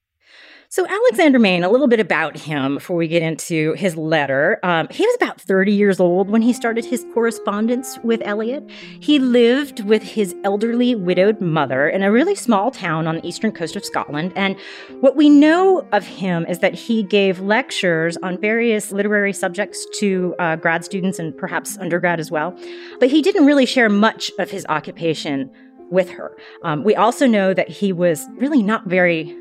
So, 0.73 0.87
Alexander 0.87 1.37
Main, 1.37 1.63
a 1.63 1.69
little 1.69 1.87
bit 1.87 1.99
about 1.99 2.35
him 2.35 2.73
before 2.73 2.95
we 2.95 3.07
get 3.07 3.21
into 3.21 3.73
his 3.73 3.95
letter. 3.95 4.59
Um, 4.63 4.87
he 4.89 5.05
was 5.05 5.15
about 5.17 5.39
30 5.39 5.71
years 5.71 5.99
old 5.99 6.31
when 6.31 6.41
he 6.41 6.51
started 6.51 6.83
his 6.83 7.05
correspondence 7.13 7.99
with 7.99 8.23
Eliot. 8.25 8.67
He 8.99 9.19
lived 9.19 9.81
with 9.81 10.01
his 10.01 10.35
elderly 10.43 10.95
widowed 10.95 11.39
mother 11.39 11.87
in 11.87 12.01
a 12.01 12.11
really 12.11 12.33
small 12.33 12.71
town 12.71 13.05
on 13.05 13.17
the 13.17 13.27
eastern 13.27 13.51
coast 13.51 13.75
of 13.75 13.85
Scotland. 13.85 14.33
And 14.35 14.59
what 14.99 15.15
we 15.15 15.29
know 15.29 15.87
of 15.91 16.07
him 16.07 16.43
is 16.47 16.57
that 16.57 16.73
he 16.73 17.03
gave 17.03 17.39
lectures 17.39 18.17
on 18.23 18.41
various 18.41 18.91
literary 18.91 19.31
subjects 19.31 19.85
to 19.99 20.33
uh, 20.39 20.55
grad 20.55 20.83
students 20.83 21.19
and 21.19 21.37
perhaps 21.37 21.77
undergrad 21.77 22.19
as 22.19 22.31
well. 22.31 22.57
But 22.99 23.11
he 23.11 23.21
didn't 23.21 23.45
really 23.45 23.67
share 23.67 23.89
much 23.89 24.31
of 24.39 24.49
his 24.49 24.65
occupation 24.69 25.51
with 25.91 26.09
her. 26.09 26.35
Um, 26.63 26.83
we 26.83 26.95
also 26.95 27.27
know 27.27 27.53
that 27.53 27.69
he 27.69 27.93
was 27.93 28.25
really 28.39 28.63
not 28.63 28.87
very 28.87 29.37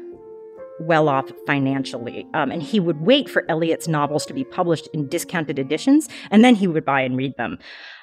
well 0.86 1.08
off 1.08 1.30
financially. 1.46 2.26
Um, 2.34 2.50
and 2.50 2.62
he 2.62 2.80
would 2.80 3.00
wait 3.00 3.28
for 3.28 3.44
Eliot's 3.48 3.88
novels 3.88 4.26
to 4.26 4.34
be 4.34 4.44
published 4.44 4.88
in 4.92 5.08
discounted 5.08 5.58
editions, 5.58 6.08
and 6.30 6.44
then 6.44 6.54
he 6.54 6.66
would 6.66 6.84
buy 6.84 7.00
and 7.02 7.16
read 7.16 7.36
them. 7.36 7.58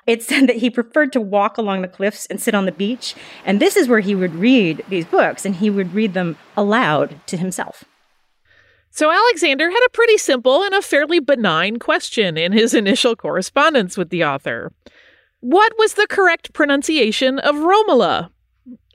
It 0.07 0.23
said 0.29 0.47
that 0.47 0.57
he 0.57 0.69
preferred 0.69 1.13
to 1.13 1.21
walk 1.21 1.57
along 1.57 1.81
the 1.81 1.87
cliffs 1.87 2.25
and 2.27 2.41
sit 2.41 2.55
on 2.55 2.65
the 2.65 2.71
beach, 2.71 3.15
and 3.45 3.59
this 3.59 3.75
is 3.75 3.87
where 3.87 3.99
he 3.99 4.15
would 4.15 4.35
read 4.35 4.83
these 4.89 5.05
books, 5.05 5.45
and 5.45 5.55
he 5.55 5.69
would 5.69 5.93
read 5.93 6.13
them 6.13 6.37
aloud 6.57 7.19
to 7.27 7.37
himself. 7.37 7.83
So 8.91 9.11
Alexander 9.11 9.69
had 9.69 9.85
a 9.85 9.91
pretty 9.91 10.17
simple 10.17 10.63
and 10.63 10.73
a 10.73 10.81
fairly 10.81 11.19
benign 11.19 11.77
question 11.77 12.37
in 12.37 12.51
his 12.51 12.73
initial 12.73 13.15
correspondence 13.15 13.97
with 13.97 14.09
the 14.09 14.23
author. 14.23 14.71
What 15.41 15.73
was 15.77 15.93
the 15.93 16.07
correct 16.07 16.53
pronunciation 16.53 17.39
of 17.39 17.55
Romola? 17.55 18.31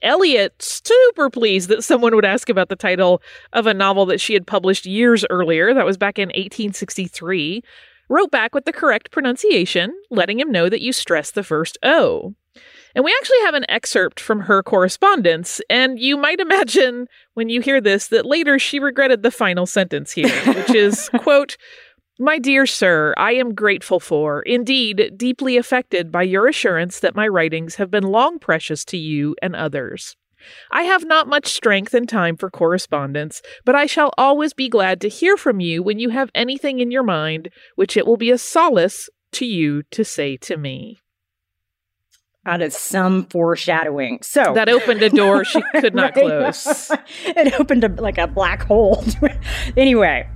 Eliot, 0.04 0.62
super 0.62 1.30
pleased 1.30 1.68
that 1.70 1.82
someone 1.82 2.14
would 2.14 2.24
ask 2.24 2.48
about 2.48 2.68
the 2.68 2.76
title 2.76 3.22
of 3.52 3.66
a 3.66 3.74
novel 3.74 4.06
that 4.06 4.20
she 4.20 4.34
had 4.34 4.46
published 4.46 4.86
years 4.86 5.24
earlier, 5.30 5.74
that 5.74 5.86
was 5.86 5.96
back 5.96 6.18
in 6.18 6.28
1863, 6.28 7.62
wrote 8.08 8.30
back 8.30 8.54
with 8.54 8.66
the 8.66 8.72
correct 8.72 9.10
pronunciation, 9.10 9.92
letting 10.10 10.38
him 10.38 10.52
know 10.52 10.68
that 10.68 10.82
you 10.82 10.92
stress 10.92 11.30
the 11.30 11.42
first 11.42 11.78
O. 11.82 12.34
And 12.94 13.04
we 13.04 13.14
actually 13.18 13.40
have 13.40 13.54
an 13.54 13.68
excerpt 13.68 14.20
from 14.20 14.40
her 14.40 14.62
correspondence, 14.62 15.60
and 15.68 15.98
you 15.98 16.16
might 16.16 16.38
imagine 16.38 17.08
when 17.32 17.48
you 17.48 17.60
hear 17.60 17.80
this 17.80 18.08
that 18.08 18.26
later 18.26 18.58
she 18.58 18.78
regretted 18.78 19.22
the 19.22 19.32
final 19.32 19.66
sentence 19.66 20.12
here, 20.12 20.30
which 20.54 20.74
is, 20.74 21.08
quote, 21.18 21.56
my 22.18 22.38
dear 22.38 22.66
sir, 22.66 23.14
I 23.16 23.32
am 23.32 23.54
grateful 23.54 23.98
for, 23.98 24.42
indeed, 24.42 25.12
deeply 25.16 25.56
affected 25.56 26.12
by 26.12 26.22
your 26.22 26.46
assurance 26.46 27.00
that 27.00 27.16
my 27.16 27.26
writings 27.26 27.76
have 27.76 27.90
been 27.90 28.04
long 28.04 28.38
precious 28.38 28.84
to 28.86 28.96
you 28.96 29.34
and 29.42 29.56
others. 29.56 30.16
I 30.70 30.82
have 30.82 31.04
not 31.04 31.28
much 31.28 31.46
strength 31.46 31.94
and 31.94 32.08
time 32.08 32.36
for 32.36 32.50
correspondence, 32.50 33.42
but 33.64 33.74
I 33.74 33.86
shall 33.86 34.12
always 34.18 34.52
be 34.52 34.68
glad 34.68 35.00
to 35.00 35.08
hear 35.08 35.36
from 35.36 35.60
you 35.60 35.82
when 35.82 35.98
you 35.98 36.10
have 36.10 36.30
anything 36.34 36.80
in 36.80 36.90
your 36.90 37.02
mind 37.02 37.48
which 37.76 37.96
it 37.96 38.06
will 38.06 38.16
be 38.16 38.30
a 38.30 38.38
solace 38.38 39.08
to 39.32 39.46
you 39.46 39.82
to 39.90 40.04
say 40.04 40.36
to 40.38 40.56
me. 40.56 41.00
That 42.44 42.60
is 42.60 42.76
some 42.76 43.24
foreshadowing. 43.26 44.18
So 44.22 44.52
that 44.54 44.68
opened 44.68 45.02
a 45.02 45.08
door 45.08 45.44
she 45.46 45.62
could 45.80 45.94
not 45.94 46.12
close. 46.14 46.90
it 47.24 47.58
opened 47.58 47.84
a, 47.84 47.88
like 47.88 48.18
a 48.18 48.26
black 48.26 48.62
hole. 48.62 49.02
anyway, 49.76 50.28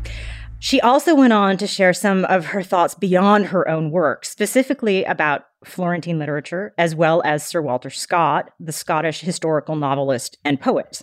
she 0.58 0.80
also 0.80 1.14
went 1.14 1.32
on 1.32 1.56
to 1.58 1.66
share 1.66 1.92
some 1.92 2.24
of 2.24 2.46
her 2.46 2.62
thoughts 2.62 2.94
beyond 2.94 3.46
her 3.46 3.68
own 3.68 3.90
work, 3.90 4.24
specifically 4.24 5.04
about 5.04 5.44
Florentine 5.64 6.18
literature, 6.18 6.74
as 6.78 6.94
well 6.94 7.22
as 7.24 7.46
Sir 7.46 7.62
Walter 7.62 7.90
Scott, 7.90 8.50
the 8.58 8.72
Scottish 8.72 9.20
historical 9.20 9.76
novelist 9.76 10.38
and 10.44 10.60
poet. 10.60 11.02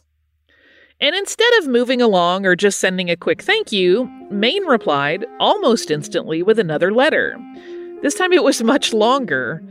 And 1.02 1.16
instead 1.16 1.52
of 1.60 1.68
moving 1.68 2.02
along 2.02 2.46
or 2.46 2.56
just 2.56 2.80
sending 2.80 3.10
a 3.10 3.18
quick 3.18 3.42
thank 3.42 3.72
you, 3.72 4.10
Main 4.32 4.64
replied 4.66 5.26
almost 5.40 5.92
instantly 5.92 6.42
with 6.42 6.58
another 6.58 6.94
letter. 6.94 7.38
This 8.02 8.16
time 8.16 8.32
it 8.32 8.44
was 8.44 8.64
much 8.64 8.94
longer. 8.94 9.62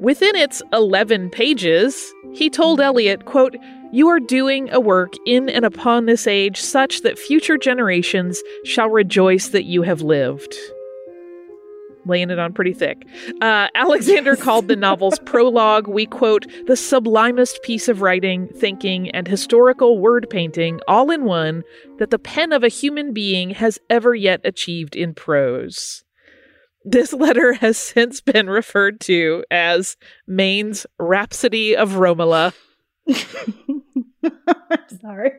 Within 0.00 0.34
its 0.34 0.62
11 0.72 1.28
pages, 1.28 2.14
he 2.32 2.48
told 2.48 2.80
Eliot, 2.80 3.26
quote, 3.26 3.54
You 3.92 4.08
are 4.08 4.18
doing 4.18 4.70
a 4.72 4.80
work 4.80 5.12
in 5.26 5.50
and 5.50 5.62
upon 5.62 6.06
this 6.06 6.26
age 6.26 6.58
such 6.58 7.02
that 7.02 7.18
future 7.18 7.58
generations 7.58 8.42
shall 8.64 8.88
rejoice 8.88 9.48
that 9.48 9.64
you 9.64 9.82
have 9.82 10.00
lived. 10.00 10.56
Laying 12.06 12.30
it 12.30 12.38
on 12.38 12.54
pretty 12.54 12.72
thick. 12.72 13.06
Uh, 13.42 13.68
Alexander 13.74 14.36
called 14.36 14.68
the 14.68 14.76
novel's 14.76 15.18
prologue, 15.26 15.86
we 15.86 16.06
quote, 16.06 16.46
the 16.66 16.76
sublimest 16.76 17.62
piece 17.62 17.86
of 17.86 18.00
writing, 18.00 18.48
thinking, 18.56 19.10
and 19.10 19.28
historical 19.28 19.98
word 19.98 20.28
painting 20.30 20.80
all 20.88 21.10
in 21.10 21.24
one 21.24 21.62
that 21.98 22.08
the 22.08 22.18
pen 22.18 22.52
of 22.52 22.64
a 22.64 22.68
human 22.68 23.12
being 23.12 23.50
has 23.50 23.78
ever 23.90 24.14
yet 24.14 24.40
achieved 24.44 24.96
in 24.96 25.12
prose. 25.12 26.04
This 26.84 27.12
letter 27.12 27.52
has 27.60 27.76
since 27.76 28.20
been 28.20 28.48
referred 28.48 29.00
to 29.02 29.44
as 29.50 29.96
Main's 30.26 30.86
Rhapsody 30.98 31.76
of 31.76 31.96
Romola. 31.96 32.52
Sorry. 35.00 35.32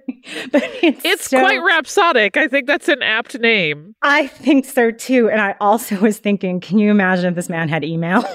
But 0.52 0.64
it's, 0.82 1.06
It's 1.06 1.30
so- 1.30 1.40
quite 1.40 1.60
rhapsodic. 1.60 2.38
I 2.38 2.48
think 2.48 2.68
that's 2.68 2.88
an 2.88 3.02
apt 3.02 3.40
name. 3.40 3.96
I 4.02 4.28
think 4.28 4.66
so 4.66 4.92
too. 4.92 5.30
And 5.30 5.40
I 5.42 5.56
also 5.62 6.00
was 6.00 6.18
thinking, 6.18 6.60
can 6.60 6.78
you 6.80 6.90
imagine 6.92 7.26
if 7.26 7.36
this 7.36 7.50
man 7.50 7.70
had 7.70 7.84
email? 7.84 8.24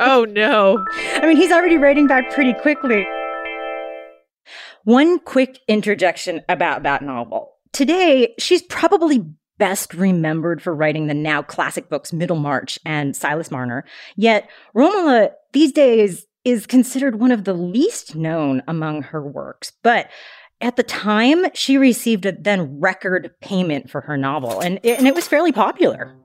Oh 0.00 0.26
no. 0.28 0.84
I 1.14 1.24
mean, 1.26 1.36
he's 1.36 1.52
already 1.52 1.76
writing 1.76 2.08
back 2.08 2.32
pretty 2.32 2.52
quickly. 2.52 3.06
One 4.82 5.20
quick 5.20 5.60
interjection 5.68 6.40
about 6.48 6.82
that 6.82 7.02
novel. 7.02 7.52
Today, 7.72 8.34
she's 8.40 8.62
probably 8.62 9.24
best 9.58 9.94
remembered 9.94 10.62
for 10.62 10.74
writing 10.74 11.06
the 11.06 11.14
now 11.14 11.42
classic 11.42 11.88
books 11.88 12.12
Middlemarch 12.12 12.78
and 12.84 13.14
Silas 13.14 13.50
Marner. 13.50 13.84
Yet, 14.16 14.48
Romola 14.74 15.30
these 15.52 15.72
days 15.72 16.26
is 16.44 16.66
considered 16.66 17.20
one 17.20 17.30
of 17.30 17.44
the 17.44 17.54
least 17.54 18.16
known 18.16 18.62
among 18.66 19.02
her 19.02 19.22
works. 19.22 19.72
But 19.82 20.08
at 20.60 20.76
the 20.76 20.82
time, 20.82 21.46
she 21.54 21.76
received 21.76 22.26
a 22.26 22.32
then 22.32 22.80
record 22.80 23.30
payment 23.40 23.90
for 23.90 24.00
her 24.02 24.16
novel, 24.16 24.60
and 24.60 24.78
it, 24.82 24.98
and 24.98 25.06
it 25.06 25.14
was 25.14 25.28
fairly 25.28 25.52
popular. 25.52 26.16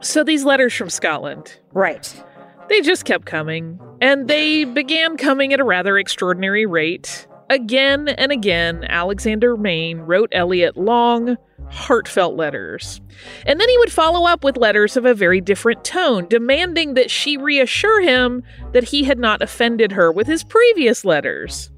So 0.00 0.24
these 0.24 0.44
letters 0.44 0.74
from 0.74 0.90
Scotland. 0.90 1.58
Right. 1.72 2.22
They 2.68 2.80
just 2.80 3.04
kept 3.04 3.26
coming, 3.26 3.78
and 4.00 4.28
they 4.28 4.64
began 4.64 5.16
coming 5.16 5.52
at 5.52 5.60
a 5.60 5.64
rather 5.64 5.98
extraordinary 5.98 6.66
rate. 6.66 7.26
Again 7.54 8.08
and 8.08 8.32
again, 8.32 8.84
Alexander 8.88 9.56
Main 9.56 10.00
wrote 10.00 10.28
Eliot 10.32 10.76
long, 10.76 11.36
heartfelt 11.70 12.34
letters. 12.34 13.00
And 13.46 13.60
then 13.60 13.68
he 13.68 13.78
would 13.78 13.92
follow 13.92 14.26
up 14.26 14.42
with 14.42 14.56
letters 14.56 14.96
of 14.96 15.04
a 15.04 15.14
very 15.14 15.40
different 15.40 15.84
tone, 15.84 16.26
demanding 16.28 16.94
that 16.94 17.12
she 17.12 17.36
reassure 17.36 18.00
him 18.00 18.42
that 18.72 18.82
he 18.82 19.04
had 19.04 19.20
not 19.20 19.40
offended 19.40 19.92
her 19.92 20.10
with 20.10 20.26
his 20.26 20.42
previous 20.42 21.04
letters. 21.04 21.70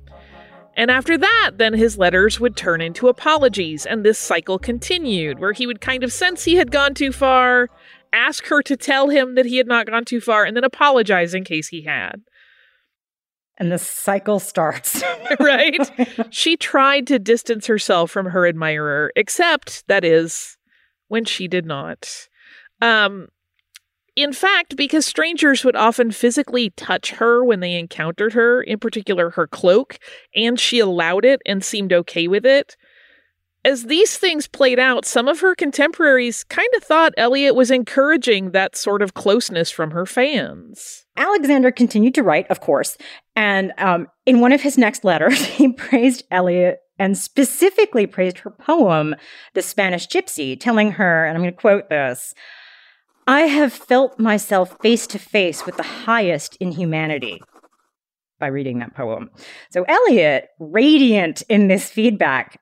And 0.79 0.91
after 0.91 1.19
that, 1.19 1.51
then 1.57 1.75
his 1.75 1.99
letters 1.99 2.41
would 2.41 2.57
turn 2.57 2.81
into 2.81 3.09
apologies, 3.09 3.85
and 3.85 4.03
this 4.03 4.19
cycle 4.19 4.59
continued, 4.59 5.41
where 5.41 5.53
he 5.53 5.67
would 5.67 5.83
kind 5.83 6.03
of 6.03 6.11
sense 6.11 6.45
he 6.45 6.57
had 6.57 6.71
gone 6.71 6.95
too 6.95 7.13
far, 7.13 7.69
ask 8.15 8.47
her 8.47 8.63
to 8.63 8.79
tell 8.79 9.11
him 9.11 9.35
that 9.35 9.45
he 9.45 9.59
had 9.59 9.67
not 9.67 9.87
gone 9.87 10.07
too 10.07 10.23
far, 10.23 10.45
and 10.47 10.57
then 10.57 10.65
apologize 10.65 11.35
in 11.35 11.45
case 11.45 11.69
he 11.69 11.83
had. 11.83 12.23
And 13.59 13.73
the 13.73 13.79
cycle 13.79 14.39
starts. 14.39 15.03
right? 15.41 15.91
she 16.31 16.57
tried 16.57 17.07
to 17.07 17.19
distance 17.19 17.67
herself 17.67 18.11
from 18.11 18.27
her 18.27 18.47
admirer, 18.47 19.13
except, 19.17 19.87
that 19.89 20.05
is, 20.05 20.59
when 21.09 21.25
she 21.25 21.49
did 21.49 21.65
not. 21.65 22.29
Um, 22.83 23.29
in 24.17 24.33
fact, 24.33 24.77
because 24.77 25.05
strangers 25.05 25.63
would 25.63 25.77
often 25.77 26.11
physically 26.11 26.71
touch 26.71 27.13
her 27.13 27.45
when 27.45 27.61
they 27.61 27.75
encountered 27.75 28.33
her, 28.33 28.63
in 28.63 28.79
particular 28.79 29.31
her 29.31 29.47
cloak, 29.47 29.99
and 30.35 30.59
she 30.59 30.79
allowed 30.79 31.27
it 31.27 31.43
and 31.45 31.63
seemed 31.63 31.93
okay 31.93 32.27
with 32.27 32.47
it. 32.47 32.77
As 33.63 33.87
these 33.87 34.17
things 34.17 34.47
played 34.47 34.79
out, 34.79 35.05
some 35.05 35.29
of 35.29 35.41
her 35.41 35.55
contemporaries 35.55 36.45
kind 36.45 36.69
of 36.77 36.85
thought 36.85 37.13
Eliot 37.17 37.55
was 37.55 37.71
encouraging 37.71 38.53
that 38.53 38.77
sort 38.77 39.03
of 39.03 39.15
closeness 39.15 39.71
from 39.71 39.91
her 39.91 40.07
fans. 40.07 41.05
Alexander 41.17 41.71
continued 41.71 42.15
to 42.15 42.23
write, 42.23 42.49
of 42.49 42.61
course, 42.61 42.97
and 43.37 43.73
um, 43.77 44.09
in 44.25 44.41
one 44.41 44.53
of 44.53 44.63
his 44.63 44.79
next 44.79 45.05
letters, 45.05 45.45
he 45.45 45.73
praised 45.73 46.25
Eliot 46.31 46.79
and 46.99 47.17
specifically 47.17 48.07
praised 48.07 48.39
her 48.39 48.51
poem, 48.51 49.15
The 49.53 49.63
Spanish 49.63 50.09
Gypsy, 50.09 50.59
telling 50.59 50.93
her, 50.93 51.27
and 51.27 51.37
I'm 51.37 51.43
going 51.43 51.55
to 51.55 51.61
quote 51.61 51.91
this 51.91 52.35
I 53.27 53.43
have 53.43 53.73
felt 53.73 54.19
myself 54.19 54.81
face 54.81 55.07
to 55.09 55.19
face 55.19 55.67
with 55.67 55.77
the 55.77 55.83
highest 55.83 56.57
in 56.57 56.73
humanity 56.73 57.41
by 58.39 58.47
reading 58.47 58.79
that 58.79 58.95
poem. 58.95 59.31
So 59.71 59.85
Eliot, 59.85 60.49
radiant 60.59 61.43
in 61.49 61.69
this 61.69 61.91
feedback, 61.91 62.61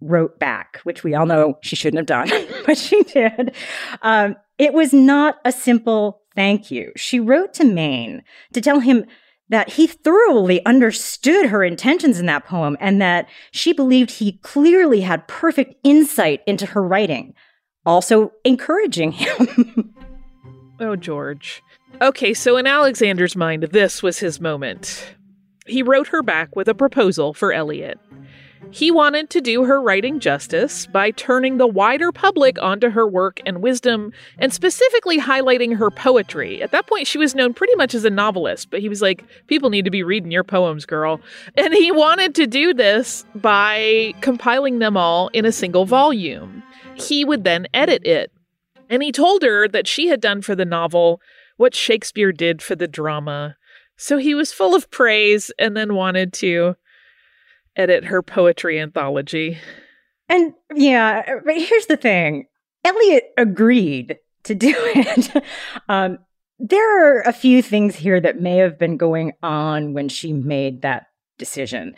wrote 0.00 0.38
back, 0.38 0.78
which 0.84 1.04
we 1.04 1.14
all 1.14 1.26
know 1.26 1.58
she 1.62 1.76
shouldn't 1.76 1.98
have 1.98 2.06
done, 2.06 2.30
but 2.66 2.78
she 2.78 3.02
did. 3.02 3.54
Um, 4.02 4.36
it 4.58 4.72
was 4.72 4.92
not 4.92 5.36
a 5.44 5.52
simple 5.52 6.22
thank 6.34 6.70
you. 6.70 6.92
She 6.96 7.20
wrote 7.20 7.52
to 7.54 7.64
Main 7.64 8.22
to 8.52 8.60
tell 8.60 8.80
him 8.80 9.04
that 9.50 9.70
he 9.70 9.86
thoroughly 9.86 10.64
understood 10.64 11.46
her 11.46 11.62
intentions 11.62 12.18
in 12.18 12.26
that 12.26 12.46
poem 12.46 12.76
and 12.80 13.02
that 13.02 13.28
she 13.50 13.72
believed 13.72 14.10
he 14.10 14.38
clearly 14.38 15.00
had 15.00 15.26
perfect 15.28 15.74
insight 15.84 16.40
into 16.46 16.66
her 16.66 16.82
writing, 16.82 17.34
also 17.84 18.32
encouraging 18.44 19.12
him. 19.12 19.92
oh, 20.80 20.96
George. 20.96 21.62
Okay, 22.00 22.32
so 22.32 22.56
in 22.56 22.66
Alexander's 22.66 23.36
mind, 23.36 23.64
this 23.64 24.02
was 24.02 24.20
his 24.20 24.40
moment. 24.40 25.14
He 25.66 25.82
wrote 25.82 26.08
her 26.08 26.22
back 26.22 26.54
with 26.54 26.68
a 26.68 26.74
proposal 26.74 27.34
for 27.34 27.52
Eliot. 27.52 27.98
He 28.70 28.90
wanted 28.90 29.30
to 29.30 29.40
do 29.40 29.64
her 29.64 29.80
writing 29.80 30.20
justice 30.20 30.86
by 30.86 31.10
turning 31.10 31.56
the 31.56 31.66
wider 31.66 32.12
public 32.12 32.60
onto 32.62 32.90
her 32.90 33.06
work 33.06 33.40
and 33.44 33.62
wisdom, 33.62 34.12
and 34.38 34.52
specifically 34.52 35.18
highlighting 35.18 35.76
her 35.76 35.90
poetry. 35.90 36.62
At 36.62 36.70
that 36.70 36.86
point, 36.86 37.06
she 37.06 37.18
was 37.18 37.34
known 37.34 37.54
pretty 37.54 37.74
much 37.74 37.94
as 37.94 38.04
a 38.04 38.10
novelist, 38.10 38.70
but 38.70 38.80
he 38.80 38.88
was 38.88 39.02
like, 39.02 39.24
People 39.46 39.70
need 39.70 39.84
to 39.86 39.90
be 39.90 40.02
reading 40.02 40.30
your 40.30 40.44
poems, 40.44 40.86
girl. 40.86 41.20
And 41.56 41.74
he 41.74 41.90
wanted 41.90 42.34
to 42.36 42.46
do 42.46 42.72
this 42.72 43.24
by 43.34 44.14
compiling 44.20 44.78
them 44.78 44.96
all 44.96 45.28
in 45.28 45.44
a 45.44 45.52
single 45.52 45.84
volume. 45.84 46.62
He 46.94 47.24
would 47.24 47.44
then 47.44 47.66
edit 47.74 48.04
it. 48.06 48.30
And 48.88 49.02
he 49.02 49.12
told 49.12 49.42
her 49.42 49.68
that 49.68 49.88
she 49.88 50.08
had 50.08 50.20
done 50.20 50.42
for 50.42 50.54
the 50.54 50.64
novel 50.64 51.20
what 51.56 51.74
Shakespeare 51.74 52.32
did 52.32 52.62
for 52.62 52.74
the 52.74 52.88
drama. 52.88 53.56
So 53.96 54.16
he 54.16 54.34
was 54.34 54.52
full 54.52 54.74
of 54.74 54.90
praise 54.90 55.50
and 55.58 55.76
then 55.76 55.94
wanted 55.94 56.32
to 56.34 56.76
edit 57.76 58.04
her 58.04 58.22
poetry 58.22 58.80
anthology. 58.80 59.58
And 60.28 60.54
yeah, 60.74 61.22
but 61.44 61.56
here's 61.56 61.86
the 61.86 61.96
thing 61.96 62.46
Eliot 62.84 63.24
agreed 63.36 64.18
to 64.44 64.54
do 64.54 64.74
it. 64.76 65.44
um, 65.88 66.18
there 66.58 67.16
are 67.16 67.20
a 67.22 67.32
few 67.32 67.62
things 67.62 67.96
here 67.96 68.20
that 68.20 68.40
may 68.40 68.56
have 68.56 68.78
been 68.78 68.96
going 68.96 69.32
on 69.42 69.94
when 69.94 70.08
she 70.08 70.32
made 70.32 70.82
that 70.82 71.06
decision. 71.38 71.94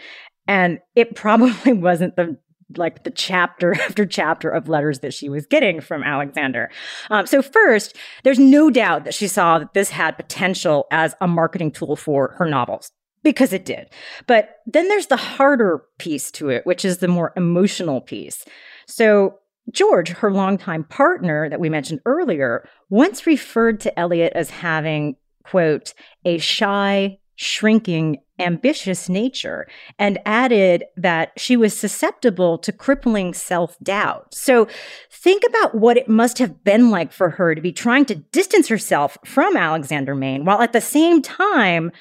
And 0.46 0.78
it 0.94 1.14
probably 1.16 1.72
wasn't 1.72 2.16
the 2.16 2.38
like 2.78 3.04
the 3.04 3.10
chapter 3.10 3.74
after 3.82 4.06
chapter 4.06 4.48
of 4.48 4.66
letters 4.66 5.00
that 5.00 5.12
she 5.12 5.28
was 5.28 5.44
getting 5.46 5.80
from 5.80 6.02
Alexander. 6.02 6.70
Um, 7.10 7.26
so 7.26 7.42
first, 7.42 7.96
there's 8.24 8.38
no 8.38 8.70
doubt 8.70 9.04
that 9.04 9.12
she 9.12 9.28
saw 9.28 9.58
that 9.58 9.74
this 9.74 9.90
had 9.90 10.16
potential 10.16 10.86
as 10.90 11.14
a 11.20 11.28
marketing 11.28 11.72
tool 11.72 11.96
for 11.96 12.34
her 12.38 12.46
novels 12.46 12.90
because 13.22 13.52
it 13.52 13.64
did. 13.64 13.88
But 14.26 14.56
then 14.66 14.88
there's 14.88 15.06
the 15.06 15.16
harder 15.16 15.82
piece 15.98 16.30
to 16.32 16.48
it, 16.48 16.66
which 16.66 16.84
is 16.84 16.98
the 16.98 17.08
more 17.08 17.32
emotional 17.36 18.00
piece. 18.00 18.44
So 18.86 19.38
George, 19.70 20.08
her 20.08 20.32
longtime 20.32 20.84
partner 20.84 21.48
that 21.48 21.60
we 21.60 21.68
mentioned 21.68 22.00
earlier, 22.04 22.68
once 22.90 23.26
referred 23.26 23.80
to 23.80 23.98
Eliot 23.98 24.32
as 24.34 24.50
having, 24.50 25.16
quote, 25.44 25.94
a 26.24 26.38
shy, 26.38 27.18
shrinking, 27.36 28.18
ambitious 28.38 29.08
nature, 29.08 29.68
and 29.98 30.18
added 30.26 30.84
that 30.96 31.32
she 31.36 31.56
was 31.56 31.78
susceptible 31.78 32.58
to 32.58 32.72
crippling 32.72 33.32
self 33.34 33.78
doubt. 33.80 34.34
So 34.34 34.66
think 35.10 35.44
about 35.48 35.76
what 35.76 35.96
it 35.96 36.08
must 36.08 36.38
have 36.38 36.64
been 36.64 36.90
like 36.90 37.12
for 37.12 37.30
her 37.30 37.54
to 37.54 37.60
be 37.60 37.72
trying 37.72 38.04
to 38.06 38.16
distance 38.16 38.68
herself 38.68 39.16
from 39.24 39.56
Alexander 39.56 40.14
Main 40.14 40.44
while 40.44 40.60
at 40.60 40.72
the 40.72 40.80
same 40.80 41.22
time 41.22 41.92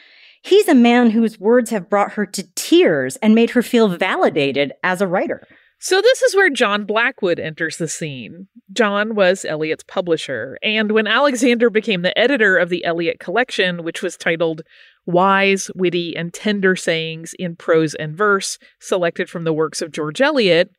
He's 0.43 0.67
a 0.67 0.75
man 0.75 1.11
whose 1.11 1.39
words 1.39 1.69
have 1.69 1.89
brought 1.89 2.13
her 2.13 2.25
to 2.25 2.43
tears 2.55 3.15
and 3.17 3.35
made 3.35 3.51
her 3.51 3.61
feel 3.61 3.89
validated 3.89 4.73
as 4.83 5.01
a 5.01 5.07
writer. 5.07 5.47
So, 5.83 5.99
this 5.99 6.21
is 6.21 6.35
where 6.35 6.51
John 6.51 6.85
Blackwood 6.85 7.39
enters 7.39 7.77
the 7.77 7.87
scene. 7.87 8.47
John 8.71 9.15
was 9.15 9.43
Eliot's 9.43 9.83
publisher, 9.83 10.59
and 10.61 10.91
when 10.91 11.07
Alexander 11.07 11.71
became 11.71 12.03
the 12.03 12.15
editor 12.17 12.55
of 12.55 12.69
the 12.69 12.85
Eliot 12.85 13.19
collection, 13.19 13.83
which 13.83 14.03
was 14.03 14.15
titled 14.15 14.61
Wise, 15.07 15.71
Witty, 15.73 16.15
and 16.15 16.31
Tender 16.31 16.75
Sayings 16.75 17.33
in 17.39 17.55
Prose 17.55 17.95
and 17.95 18.15
Verse, 18.15 18.59
selected 18.79 19.27
from 19.27 19.43
the 19.43 19.53
works 19.53 19.81
of 19.81 19.91
George 19.91 20.21
Eliot, 20.21 20.69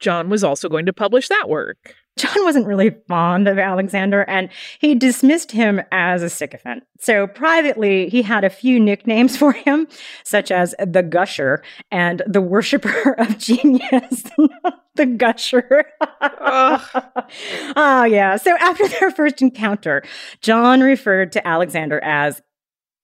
John 0.00 0.28
was 0.28 0.44
also 0.44 0.68
going 0.68 0.86
to 0.86 0.92
publish 0.92 1.28
that 1.28 1.48
work. 1.48 1.94
John 2.16 2.44
wasn't 2.44 2.66
really 2.66 2.94
fond 3.08 3.48
of 3.48 3.58
Alexander 3.58 4.22
and 4.28 4.48
he 4.78 4.94
dismissed 4.94 5.50
him 5.50 5.80
as 5.90 6.22
a 6.22 6.30
sycophant. 6.30 6.84
So 7.00 7.26
privately, 7.26 8.08
he 8.08 8.22
had 8.22 8.44
a 8.44 8.50
few 8.50 8.78
nicknames 8.78 9.36
for 9.38 9.52
him, 9.52 9.88
such 10.22 10.50
as 10.50 10.74
the 10.78 11.02
Gusher 11.02 11.62
and 11.90 12.22
the 12.26 12.40
Worshipper 12.40 13.12
of 13.18 13.38
Genius. 13.38 14.24
the 14.94 15.06
Gusher. 15.06 15.86
oh, 16.20 18.04
yeah. 18.08 18.36
So 18.36 18.56
after 18.60 18.86
their 18.86 19.10
first 19.10 19.42
encounter, 19.42 20.04
John 20.40 20.80
referred 20.80 21.32
to 21.32 21.46
Alexander 21.46 22.00
as 22.04 22.40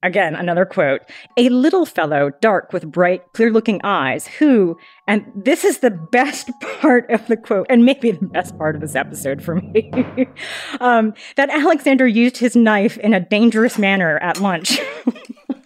Again, 0.03 0.35
another 0.35 0.65
quote, 0.65 1.03
a 1.37 1.51
little 1.51 1.85
fellow, 1.85 2.31
dark 2.41 2.73
with 2.73 2.91
bright, 2.91 3.33
clear 3.35 3.51
looking 3.51 3.83
eyes, 3.85 4.27
who, 4.27 4.79
and 5.07 5.31
this 5.35 5.63
is 5.63 5.81
the 5.81 5.91
best 5.91 6.51
part 6.81 7.11
of 7.11 7.27
the 7.27 7.37
quote, 7.37 7.67
and 7.69 7.85
maybe 7.85 8.13
the 8.13 8.27
best 8.27 8.57
part 8.57 8.75
of 8.75 8.81
this 8.81 8.97
episode 8.97 9.43
for 9.43 9.57
me, 9.57 9.91
um, 10.81 11.13
that 11.37 11.51
Alexander 11.51 12.07
used 12.07 12.39
his 12.39 12.57
knife 12.57 12.97
in 12.99 13.13
a 13.13 13.21
dangerous 13.21 13.79
manner 13.79 14.17
at 14.19 14.41
lunch. 14.41 14.81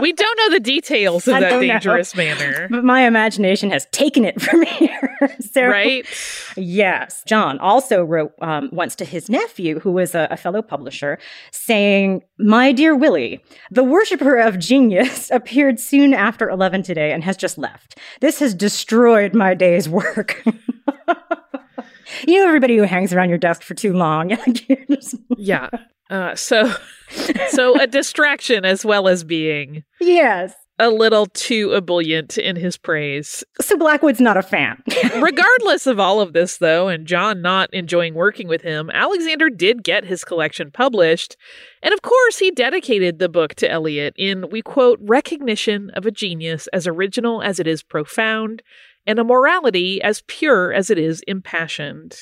we 0.00 0.12
don't 0.12 0.38
know 0.38 0.50
the 0.50 0.60
details 0.60 1.26
of 1.28 1.32
that 1.32 1.40
don't 1.40 1.52
know. 1.52 1.60
dangerous 1.60 2.14
manner. 2.14 2.68
But 2.70 2.84
my 2.84 3.06
imagination 3.06 3.70
has 3.70 3.86
taken 3.92 4.24
it 4.24 4.40
from 4.40 4.62
here. 4.66 5.36
so, 5.40 5.66
Right? 5.66 6.06
Yes. 6.56 7.22
John 7.26 7.58
also 7.58 8.02
wrote 8.02 8.32
um, 8.40 8.70
once 8.72 8.94
to 8.96 9.04
his 9.04 9.28
nephew, 9.28 9.78
who 9.80 9.92
was 9.92 10.14
a, 10.14 10.28
a 10.30 10.36
fellow 10.36 10.62
publisher, 10.62 11.18
saying, 11.50 12.22
My 12.38 12.72
dear 12.72 12.94
Willie, 12.94 13.44
the 13.70 13.84
worshiper 13.84 14.38
of 14.38 14.58
genius 14.58 15.30
appeared 15.32 15.78
soon 15.80 16.14
after 16.14 16.48
11 16.48 16.82
today 16.82 17.12
and 17.12 17.24
has 17.24 17.36
just 17.36 17.58
left. 17.58 17.98
This 18.20 18.38
has 18.40 18.54
destroyed 18.54 19.34
my 19.34 19.54
day's 19.54 19.88
work. 19.88 20.42
you 22.26 22.38
know, 22.38 22.46
everybody 22.46 22.76
who 22.76 22.82
hangs 22.82 23.12
around 23.12 23.28
your 23.28 23.38
desk 23.38 23.62
for 23.62 23.74
too 23.74 23.92
long. 23.92 24.36
Yeah. 25.36 25.70
Uh, 26.08 26.34
so, 26.34 26.72
so 27.48 27.80
a 27.80 27.86
distraction 27.86 28.64
as 28.64 28.84
well 28.84 29.08
as 29.08 29.24
being 29.24 29.82
yes. 29.98 30.54
a 30.78 30.90
little 30.90 31.26
too 31.26 31.72
ebullient 31.74 32.36
in 32.36 32.54
his 32.54 32.76
praise. 32.76 33.42
So 33.60 33.78
Blackwood's 33.78 34.20
not 34.20 34.36
a 34.36 34.42
fan. 34.42 34.82
Regardless 35.20 35.86
of 35.86 35.98
all 35.98 36.20
of 36.20 36.34
this, 36.34 36.58
though, 36.58 36.88
and 36.88 37.06
John 37.06 37.40
not 37.40 37.72
enjoying 37.72 38.14
working 38.14 38.46
with 38.46 38.60
him, 38.60 38.90
Alexander 38.92 39.48
did 39.48 39.82
get 39.82 40.04
his 40.04 40.22
collection 40.22 40.70
published. 40.70 41.36
And 41.82 41.94
of 41.94 42.02
course, 42.02 42.38
he 42.38 42.50
dedicated 42.50 43.18
the 43.18 43.30
book 43.30 43.54
to 43.56 43.70
Eliot 43.70 44.14
in, 44.16 44.50
we 44.50 44.60
quote, 44.60 44.98
recognition 45.00 45.90
of 45.94 46.04
a 46.04 46.10
genius 46.10 46.68
as 46.74 46.86
original 46.86 47.42
as 47.42 47.58
it 47.58 47.66
is 47.66 47.82
profound, 47.82 48.62
and 49.06 49.18
a 49.18 49.24
morality 49.24 50.02
as 50.02 50.22
pure 50.26 50.72
as 50.72 50.90
it 50.90 50.98
is 50.98 51.22
impassioned. 51.26 52.18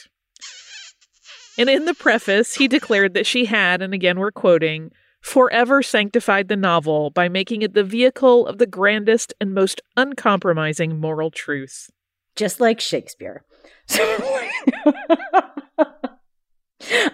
And 1.59 1.69
in 1.69 1.85
the 1.85 1.95
preface, 1.95 2.55
he 2.55 2.69
declared 2.69 3.15
that 3.15 3.27
she 3.27 3.45
had, 3.45 3.83
and 3.83 3.93
again 3.93 4.19
we're 4.19 4.31
quoting, 4.31 4.93
forever 5.21 5.83
sanctified 5.83 6.49
the 6.49 6.57
novel 6.57 7.11
by 7.11 7.29
making 7.29 7.63
it 7.63 7.75
the 7.75 7.85
vehicle 7.85 8.47
of 8.47 8.59
the 8.59 8.67
grandest 8.67 9.35
and 9.41 9.53
most 9.53 9.83
uncompromising 9.97 10.99
moral 10.99 11.31
truth. 11.31 11.91
just 12.37 12.61
like 12.61 12.81
Shakespeare. 12.81 13.45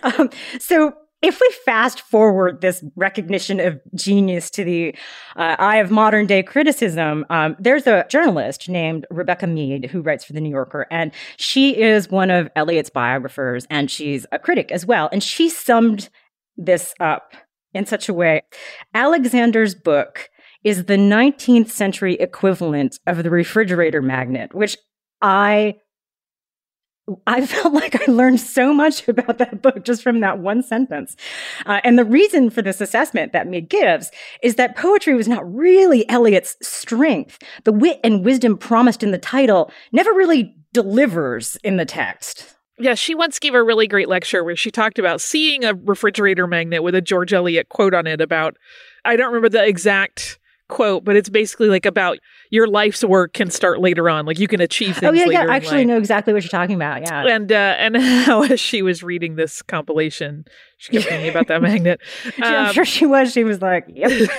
um, 0.02 0.31
so, 0.61 0.92
if 1.22 1.40
we 1.40 1.50
fast 1.64 2.02
forward 2.02 2.61
this 2.61 2.85
recognition 2.94 3.59
of 3.59 3.81
genius 3.94 4.50
to 4.50 4.64
the 4.64 4.94
uh, 5.37 5.57
eye 5.59 5.79
of 5.79 5.90
modern 5.90 6.26
day 6.26 6.42
criticism, 6.42 7.24
um, 7.31 7.57
there's 7.59 7.87
a 7.87 8.07
journalist 8.09 8.68
named 8.68 9.07
Rebecca 9.11 9.46
Mead 9.46 9.87
who 9.87 10.02
writes 10.02 10.24
for 10.24 10.35
the 10.35 10.40
New 10.40 10.50
Yorker, 10.50 10.87
and 10.90 11.12
she 11.37 11.81
is 11.81 12.11
one 12.11 12.31
of 12.31 12.50
Eliot's 12.55 12.90
biographers, 12.90 13.66
and 13.70 13.90
she's 13.90 14.26
a 14.31 14.38
critic 14.38 14.70
as 14.70 14.85
well. 14.85 15.09
And 15.11 15.22
she 15.22 15.48
summed 15.48 16.09
this 16.57 16.94
up 17.00 17.33
in 17.74 17.87
such 17.87 18.09
a 18.09 18.14
way 18.14 18.42
Alexander's 18.94 19.74
book 19.74 20.31
is 20.64 20.85
the 20.85 20.96
19th 20.96 21.70
century 21.70 22.14
equivalent 22.14 22.98
of 23.07 23.22
the 23.22 23.31
refrigerator 23.31 24.02
magnet, 24.02 24.55
which 24.55 24.76
I 25.22 25.76
I 27.26 27.46
felt 27.46 27.72
like 27.74 28.08
I 28.08 28.10
learned 28.10 28.40
so 28.40 28.72
much 28.72 29.06
about 29.08 29.38
that 29.38 29.62
book 29.62 29.84
just 29.84 30.02
from 30.02 30.20
that 30.20 30.38
one 30.38 30.62
sentence. 30.62 31.16
Uh, 31.64 31.80
and 31.84 31.98
the 31.98 32.04
reason 32.04 32.50
for 32.50 32.62
this 32.62 32.80
assessment 32.80 33.32
that 33.32 33.46
Mead 33.46 33.68
gives 33.68 34.10
is 34.42 34.56
that 34.56 34.76
poetry 34.76 35.14
was 35.14 35.28
not 35.28 35.52
really 35.52 36.08
Eliot's 36.08 36.56
strength. 36.62 37.38
The 37.64 37.72
wit 37.72 38.00
and 38.02 38.24
wisdom 38.24 38.56
promised 38.56 39.02
in 39.02 39.10
the 39.10 39.18
title 39.18 39.70
never 39.92 40.12
really 40.12 40.56
delivers 40.72 41.56
in 41.56 41.76
the 41.76 41.86
text. 41.86 42.54
Yeah, 42.78 42.94
she 42.94 43.14
once 43.14 43.38
gave 43.38 43.54
a 43.54 43.62
really 43.62 43.86
great 43.86 44.08
lecture 44.08 44.44
where 44.44 44.56
she 44.56 44.70
talked 44.70 44.98
about 44.98 45.22
seeing 45.22 45.64
a 45.64 45.72
refrigerator 45.74 46.46
magnet 46.46 46.82
with 46.82 46.94
a 46.94 47.00
George 47.00 47.32
Eliot 47.32 47.70
quote 47.70 47.94
on 47.94 48.06
it 48.06 48.20
about, 48.20 48.58
I 49.04 49.16
don't 49.16 49.28
remember 49.28 49.48
the 49.48 49.64
exact 49.64 50.38
quote, 50.68 51.04
but 51.04 51.16
it's 51.16 51.30
basically 51.30 51.68
like 51.68 51.86
about 51.86 52.18
your 52.50 52.66
life's 52.68 53.04
work 53.04 53.32
can 53.32 53.50
start 53.50 53.80
later 53.80 54.09
on. 54.09 54.26
Like 54.26 54.38
you 54.38 54.48
can 54.48 54.61
achieve 54.61 54.96
things 54.96 55.11
Oh, 55.11 55.12
yeah, 55.12 55.26
yeah. 55.44 55.46
I 55.50 55.56
actually 55.56 55.85
know 55.85 55.98
exactly 55.98 56.32
what 56.32 56.42
you're 56.42 56.50
talking 56.50 56.76
about. 56.76 57.02
Yeah. 57.02 57.26
And 57.26 57.50
uh, 57.50 57.54
and 57.78 57.96
how 58.24 58.42
as 58.42 58.61
she 58.61 58.82
was 58.82 59.02
reading 59.02 59.37
this 59.37 59.62
compilation, 59.62 60.44
she 60.78 60.92
kept 60.92 61.06
thinking 61.06 61.30
about 61.30 61.48
that 61.48 61.62
magnet. 61.62 62.00
I'm 62.42 62.66
Um, 62.68 62.72
sure 62.72 62.85
she 62.85 63.06
was. 63.06 63.32
She 63.32 63.44
was 63.44 63.61
like, 63.62 63.85
yep. 63.88 64.11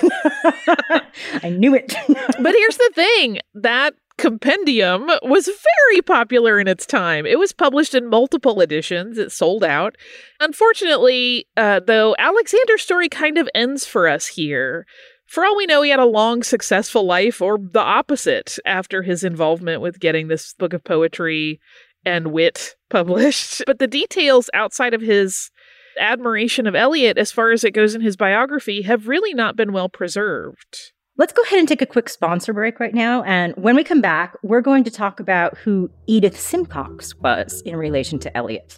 I 1.43 1.49
knew 1.49 1.73
it. 1.75 1.93
but 2.07 2.53
here's 2.53 2.77
the 2.77 2.91
thing 2.93 3.39
that 3.55 3.93
compendium 4.17 5.07
was 5.23 5.45
very 5.45 6.01
popular 6.01 6.59
in 6.59 6.67
its 6.67 6.85
time. 6.85 7.25
It 7.25 7.37
was 7.37 7.53
published 7.53 7.93
in 7.93 8.07
multiple 8.09 8.61
editions, 8.61 9.17
it 9.19 9.31
sold 9.31 9.63
out. 9.63 9.95
Unfortunately, 10.39 11.47
uh, 11.55 11.81
though, 11.85 12.15
Alexander's 12.17 12.81
story 12.81 13.09
kind 13.09 13.37
of 13.37 13.47
ends 13.53 13.85
for 13.85 14.07
us 14.07 14.25
here. 14.27 14.85
For 15.27 15.45
all 15.45 15.55
we 15.57 15.65
know, 15.65 15.81
he 15.81 15.89
had 15.89 15.99
a 15.99 16.05
long, 16.05 16.41
successful 16.41 17.05
life, 17.05 17.41
or 17.41 17.57
the 17.57 17.79
opposite, 17.79 18.57
after 18.65 19.03
his 19.03 19.23
involvement 19.23 19.81
with 19.81 19.99
getting 19.99 20.27
this 20.27 20.53
book 20.53 20.73
of 20.73 20.83
poetry 20.83 21.59
and 22.05 22.31
wit 22.31 22.75
published. 22.89 23.63
But 23.67 23.79
the 23.79 23.87
details 23.87 24.49
outside 24.53 24.93
of 24.93 25.01
his 25.01 25.51
admiration 25.99 26.67
of 26.67 26.75
Eliot, 26.75 27.17
as 27.17 27.31
far 27.31 27.51
as 27.51 27.63
it 27.63 27.71
goes 27.71 27.95
in 27.95 28.01
his 28.01 28.15
biography, 28.15 28.83
have 28.83 29.07
really 29.07 29.33
not 29.33 29.55
been 29.55 29.73
well 29.73 29.89
preserved. 29.89 30.93
Let's 31.17 31.33
go 31.33 31.41
ahead 31.41 31.59
and 31.59 31.67
take 31.67 31.81
a 31.81 31.87
quick 31.87 32.09
sponsor 32.09 32.53
break 32.53 32.79
right 32.79 32.93
now. 32.93 33.23
And 33.23 33.55
when 33.55 33.75
we 33.75 33.83
come 33.83 34.01
back, 34.01 34.37
we're 34.43 34.61
going 34.61 34.83
to 34.83 34.91
talk 34.91 35.19
about 35.19 35.57
who 35.57 35.89
Edith 36.05 36.39
Simcox 36.39 37.15
was 37.15 37.61
in 37.65 37.75
relation 37.75 38.19
to 38.19 38.37
Eliot. 38.37 38.77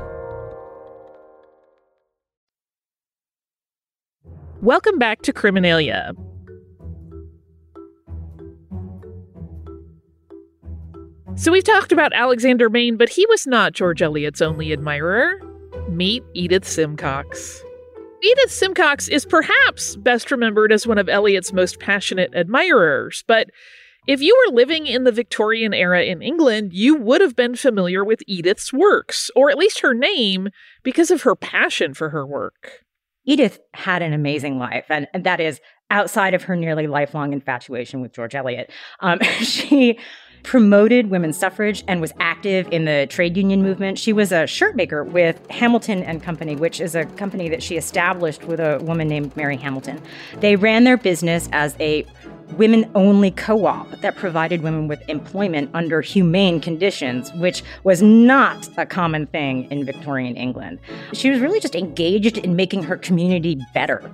Welcome 4.61 4.99
back 4.99 5.23
to 5.23 5.33
Criminalia. 5.33 6.15
So 11.33 11.51
we've 11.51 11.63
talked 11.63 11.91
about 11.91 12.13
Alexander 12.13 12.69
Main, 12.69 12.95
but 12.95 13.09
he 13.09 13.25
was 13.25 13.47
not 13.47 13.73
George 13.73 14.03
Eliot's 14.03 14.39
only 14.39 14.71
admirer. 14.71 15.41
Meet 15.89 16.23
Edith 16.35 16.67
Simcox. 16.67 17.63
Edith 18.21 18.51
Simcox 18.51 19.07
is 19.07 19.25
perhaps 19.25 19.95
best 19.95 20.29
remembered 20.29 20.71
as 20.71 20.85
one 20.85 20.99
of 20.99 21.09
Eliot's 21.09 21.51
most 21.51 21.79
passionate 21.79 22.31
admirers, 22.35 23.23
but 23.27 23.49
if 24.05 24.21
you 24.21 24.39
were 24.45 24.55
living 24.55 24.85
in 24.85 25.05
the 25.05 25.11
Victorian 25.11 25.73
era 25.73 26.03
in 26.03 26.21
England, 26.21 26.71
you 26.71 26.95
would 26.95 27.21
have 27.21 27.35
been 27.35 27.55
familiar 27.55 28.05
with 28.05 28.21
Edith's 28.27 28.71
works, 28.71 29.31
or 29.35 29.49
at 29.49 29.57
least 29.57 29.79
her 29.79 29.95
name, 29.95 30.49
because 30.83 31.09
of 31.09 31.23
her 31.23 31.35
passion 31.35 31.95
for 31.95 32.09
her 32.09 32.27
work. 32.27 32.83
Edith 33.25 33.59
had 33.73 34.01
an 34.01 34.13
amazing 34.13 34.57
life, 34.57 34.85
and, 34.89 35.07
and 35.13 35.23
that 35.23 35.39
is 35.39 35.59
outside 35.89 36.33
of 36.33 36.43
her 36.43 36.55
nearly 36.55 36.87
lifelong 36.87 37.33
infatuation 37.33 38.01
with 38.01 38.13
George 38.13 38.33
Eliot. 38.33 38.71
Um, 39.01 39.19
she 39.41 39.99
promoted 40.43 41.09
women's 41.09 41.37
suffrage 41.37 41.83
and 41.87 42.01
was 42.01 42.13
active 42.19 42.67
in 42.71 42.85
the 42.85 43.05
trade 43.09 43.37
union 43.37 43.61
movement. 43.61 43.99
She 43.99 44.13
was 44.13 44.31
a 44.31 44.47
shirt 44.47 44.75
maker 44.75 45.03
with 45.03 45.39
Hamilton 45.51 46.03
and 46.03 46.23
Company, 46.23 46.55
which 46.55 46.81
is 46.81 46.95
a 46.95 47.05
company 47.05 47.49
that 47.49 47.61
she 47.61 47.77
established 47.77 48.45
with 48.45 48.59
a 48.59 48.79
woman 48.79 49.07
named 49.07 49.35
Mary 49.35 49.57
Hamilton. 49.57 50.01
They 50.39 50.55
ran 50.55 50.83
their 50.83 50.97
business 50.97 51.47
as 51.51 51.75
a 51.79 52.05
women 52.53 52.89
only 52.95 53.31
co 53.31 53.65
op 53.65 53.89
that 54.01 54.15
provided 54.15 54.61
women 54.61 54.87
with 54.87 55.01
employment 55.07 55.69
under 55.73 56.01
humane 56.01 56.59
conditions, 56.59 57.33
which 57.33 57.63
was 57.83 58.01
not 58.01 58.69
a 58.77 58.85
common 58.85 59.27
thing 59.27 59.69
in 59.71 59.85
Victorian 59.85 60.35
England. 60.35 60.79
She 61.13 61.29
was 61.29 61.39
really 61.39 61.59
just 61.59 61.75
engaged 61.75 62.37
in 62.37 62.55
making 62.55 62.83
her 62.83 62.97
community 62.97 63.57
better. 63.73 64.11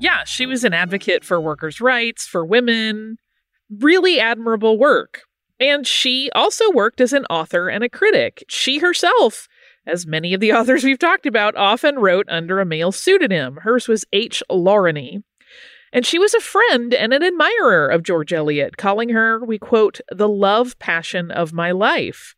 Yeah, 0.00 0.24
she 0.24 0.46
was 0.46 0.64
an 0.64 0.72
advocate 0.72 1.24
for 1.24 1.40
workers' 1.40 1.80
rights, 1.80 2.26
for 2.26 2.44
women. 2.44 3.16
Really 3.70 4.18
admirable 4.18 4.78
work. 4.78 5.22
And 5.60 5.86
she 5.86 6.30
also 6.34 6.70
worked 6.72 7.00
as 7.00 7.12
an 7.12 7.26
author 7.26 7.68
and 7.68 7.84
a 7.84 7.88
critic. 7.88 8.42
She 8.48 8.78
herself, 8.78 9.46
as 9.86 10.06
many 10.06 10.32
of 10.32 10.40
the 10.40 10.52
authors 10.54 10.82
we've 10.82 10.98
talked 10.98 11.26
about, 11.26 11.54
often 11.54 11.96
wrote 11.96 12.26
under 12.28 12.60
a 12.60 12.66
male 12.66 12.92
pseudonym. 12.92 13.58
Hers 13.62 13.86
was 13.86 14.06
H. 14.12 14.42
Lawrenny. 14.50 15.22
And 15.92 16.06
she 16.06 16.18
was 16.18 16.34
a 16.34 16.40
friend 16.40 16.94
and 16.94 17.12
an 17.12 17.22
admirer 17.22 17.88
of 17.88 18.02
George 18.02 18.32
Eliot, 18.32 18.76
calling 18.76 19.08
her, 19.08 19.44
we 19.44 19.58
quote, 19.58 20.00
the 20.10 20.28
love 20.28 20.78
passion 20.78 21.30
of 21.30 21.52
my 21.52 21.72
life, 21.72 22.36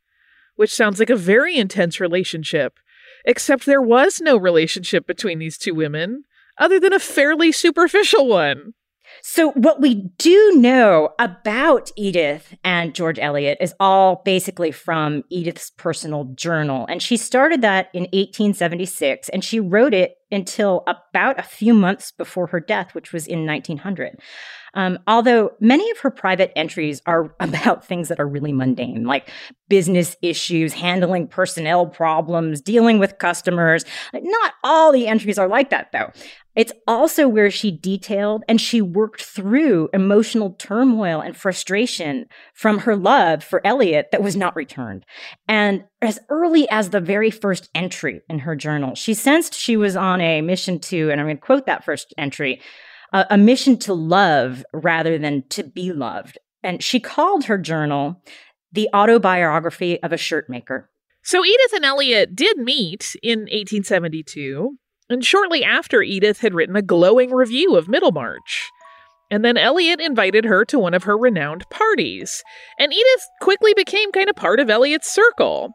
which 0.57 0.75
sounds 0.75 0.99
like 0.99 1.11
a 1.11 1.17
very 1.17 1.57
intense 1.57 2.01
relationship. 2.01 2.79
Except 3.25 3.67
there 3.67 3.83
was 3.83 4.21
no 4.21 4.37
relationship 4.37 5.07
between 5.07 5.39
these 5.39 5.59
two 5.59 5.75
women, 5.75 6.25
other 6.59 6.81
than 6.81 6.93
a 6.93 6.99
fairly 6.99 7.53
superficial 7.53 8.27
one. 8.27 8.75
So, 9.25 9.53
what 9.53 9.81
we 9.81 10.11
do 10.19 10.53
know 10.57 11.11
about 11.21 11.93
Edith 11.97 12.57
and 12.65 12.93
George 12.93 13.21
Eliot 13.21 13.59
is 13.61 13.73
all 13.79 14.21
basically 14.25 14.73
from 14.73 15.23
Edith's 15.31 15.71
personal 15.71 16.25
journal. 16.35 16.87
And 16.89 17.01
she 17.01 17.17
started 17.17 17.61
that 17.61 17.89
in 17.95 18.03
1876, 18.03 19.29
and 19.29 19.45
she 19.45 19.61
wrote 19.61 19.95
it 19.95 20.17
until 20.33 20.83
about 20.89 21.39
a 21.39 21.45
few 21.45 21.73
months 21.73 22.11
before 22.11 22.49
her 22.49 22.59
death, 22.59 22.97
which 22.97 23.13
was 23.13 23.29
in 23.29 23.47
1900. 23.47 24.19
Um, 24.75 24.99
although 25.07 25.53
many 25.61 25.91
of 25.91 25.99
her 25.99 26.11
private 26.11 26.53
entries 26.57 27.03
are 27.07 27.35
about 27.41 27.85
things 27.85 28.09
that 28.09 28.21
are 28.21 28.29
really 28.29 28.53
mundane, 28.53 29.05
like 29.05 29.31
business 29.69 30.17
issues, 30.23 30.75
handling 30.75 31.27
personnel 31.27 31.87
problems, 31.87 32.61
dealing 32.61 32.99
with 32.99 33.19
customers. 33.19 33.85
Not 34.13 34.53
all 34.63 34.93
the 34.93 35.07
entries 35.07 35.39
are 35.39 35.49
like 35.49 35.71
that, 35.71 35.91
though. 35.93 36.11
It's 36.55 36.73
also 36.87 37.27
where 37.27 37.51
she 37.51 37.71
detailed 37.71 38.45
and 38.47 38.61
she 38.61 38.83
worked 38.83 39.23
through 39.23 39.89
emotional 39.95 40.51
turmoil 40.59 41.21
and 41.21 41.35
frustration 41.35 42.27
from 42.53 42.81
her 42.81 42.95
love 42.95 43.43
for 43.43 43.67
Eliot 43.67 44.09
that 44.13 44.23
was 44.23 44.37
not 44.37 44.55
returned. 44.55 45.07
And 45.49 45.85
as 46.03 46.19
early 46.29 46.69
as 46.69 46.91
the 46.91 47.01
very 47.01 47.31
first 47.31 47.71
entry 47.75 48.21
in 48.29 48.41
her 48.41 48.55
journal, 48.55 48.95
she 48.95 49.15
sensed 49.15 49.55
she 49.55 49.77
was 49.77 49.97
on 49.97 50.21
a 50.21 50.43
mission 50.43 50.79
to, 50.81 51.11
and 51.11 51.21
I'm 51.21 51.27
going 51.27 51.39
to 51.39 51.43
quote 51.43 51.65
that 51.67 51.85
first 51.85 52.13
entry, 52.19 52.61
a, 53.13 53.27
a 53.31 53.39
mission 53.39 53.79
to 53.79 53.95
love 53.95 54.65
rather 54.73 55.19
than 55.19 55.45
to 55.51 55.65
be 55.65 55.93
loved. 55.93 56.39
And 56.63 56.83
she 56.83 57.01
called 57.01 57.45
her 57.45 57.59
journal 57.59 58.23
the 58.73 58.89
autobiography 58.95 60.03
of 60.03 60.13
a 60.13 60.17
shirt 60.17 60.49
maker. 60.49 60.89
So 61.23 61.45
Edith 61.45 61.73
and 61.75 61.85
Eliot 61.85 62.35
did 62.35 62.59
meet 62.59 63.15
in 63.23 63.41
1872 63.41 64.77
and 65.13 65.25
shortly 65.25 65.63
after, 65.63 66.03
Edith 66.03 66.41
had 66.41 66.55
written 66.55 66.75
a 66.75 66.83
glowing 66.83 67.33
review 67.33 67.77
of 67.77 67.87
Middlemarch. 67.87 68.71
And 69.31 69.45
then 69.45 69.59
Eliot 69.59 70.01
invited 70.01 70.47
her 70.47 70.65
to 70.67 70.79
one 70.79 70.95
of 70.95 71.05
her 71.05 71.19
renowned 71.19 71.69
parties. 71.71 72.43
And 72.79 72.93
Edith 72.93 73.29
quickly 73.41 73.75
became 73.75 74.13
kind 74.13 74.31
of 74.31 74.37
part 74.37 74.59
of 74.59 74.71
Eliot's 74.71 75.11
circle. 75.11 75.73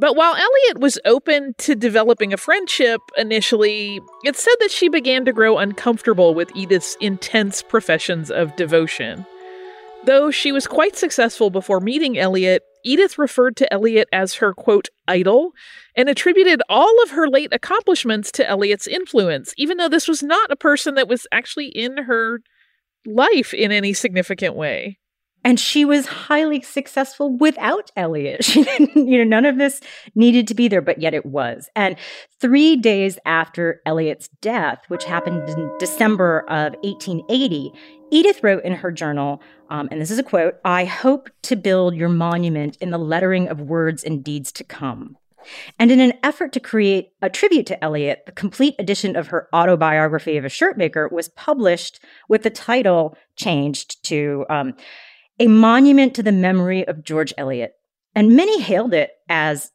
But 0.00 0.14
while 0.14 0.36
Eliot 0.36 0.78
was 0.78 0.98
open 1.04 1.54
to 1.58 1.74
developing 1.74 2.32
a 2.32 2.36
friendship 2.36 3.00
initially, 3.16 4.00
it's 4.22 4.40
said 4.40 4.54
that 4.60 4.70
she 4.70 4.88
began 4.88 5.24
to 5.24 5.32
grow 5.32 5.58
uncomfortable 5.58 6.34
with 6.34 6.54
Edith's 6.54 6.96
intense 7.00 7.62
professions 7.62 8.30
of 8.30 8.54
devotion. 8.54 9.26
Though 10.04 10.30
she 10.30 10.52
was 10.52 10.68
quite 10.68 10.94
successful 10.94 11.50
before 11.50 11.80
meeting 11.80 12.16
Eliot, 12.16 12.62
Edith 12.84 13.18
referred 13.18 13.56
to 13.56 13.72
Eliot 13.72 14.08
as 14.12 14.34
her, 14.34 14.54
quote, 14.54 14.88
idol, 15.08 15.50
and 15.96 16.08
attributed 16.08 16.62
all 16.68 17.02
of 17.02 17.10
her 17.10 17.28
late 17.28 17.52
accomplishments 17.52 18.30
to 18.32 18.48
Eliot's 18.48 18.86
influence, 18.86 19.52
even 19.58 19.78
though 19.78 19.88
this 19.88 20.06
was 20.06 20.22
not 20.22 20.52
a 20.52 20.56
person 20.56 20.94
that 20.94 21.08
was 21.08 21.26
actually 21.32 21.66
in 21.66 22.04
her 22.04 22.40
life 23.04 23.52
in 23.52 23.72
any 23.72 23.92
significant 23.92 24.54
way. 24.54 24.97
And 25.44 25.58
she 25.58 25.84
was 25.84 26.06
highly 26.06 26.60
successful 26.62 27.36
without 27.36 27.90
Eliot. 27.96 28.44
She 28.44 28.64
didn't, 28.64 29.08
you 29.08 29.18
know, 29.18 29.24
none 29.24 29.44
of 29.44 29.58
this 29.58 29.80
needed 30.14 30.48
to 30.48 30.54
be 30.54 30.68
there, 30.68 30.80
but 30.80 31.00
yet 31.00 31.14
it 31.14 31.24
was. 31.24 31.68
And 31.76 31.96
three 32.40 32.76
days 32.76 33.18
after 33.24 33.80
Eliot's 33.86 34.28
death, 34.40 34.80
which 34.88 35.04
happened 35.04 35.48
in 35.48 35.70
December 35.78 36.40
of 36.48 36.74
1880, 36.82 37.72
Edith 38.10 38.42
wrote 38.42 38.64
in 38.64 38.72
her 38.72 38.90
journal, 38.90 39.40
um, 39.70 39.88
and 39.90 40.00
this 40.00 40.10
is 40.10 40.18
a 40.18 40.22
quote 40.22 40.56
I 40.64 40.84
hope 40.84 41.28
to 41.42 41.56
build 41.56 41.94
your 41.94 42.08
monument 42.08 42.76
in 42.80 42.90
the 42.90 42.98
lettering 42.98 43.48
of 43.48 43.60
words 43.60 44.02
and 44.02 44.24
deeds 44.24 44.50
to 44.52 44.64
come. 44.64 45.16
And 45.78 45.90
in 45.90 46.00
an 46.00 46.14
effort 46.22 46.52
to 46.54 46.60
create 46.60 47.10
a 47.22 47.30
tribute 47.30 47.66
to 47.66 47.84
Eliot, 47.84 48.24
the 48.26 48.32
complete 48.32 48.74
edition 48.78 49.16
of 49.16 49.28
her 49.28 49.48
autobiography 49.54 50.36
of 50.36 50.44
a 50.44 50.48
shirtmaker 50.48 51.10
was 51.10 51.28
published 51.30 52.00
with 52.28 52.42
the 52.42 52.50
title 52.50 53.16
changed 53.36 54.02
to 54.04 54.44
um, 54.50 54.74
A 55.38 55.46
Monument 55.46 56.14
to 56.14 56.22
the 56.22 56.32
Memory 56.32 56.86
of 56.86 57.04
George 57.04 57.32
Eliot. 57.38 57.72
And 58.14 58.34
many 58.34 58.60
hailed 58.60 58.94
it 58.94 59.10
as 59.28 59.70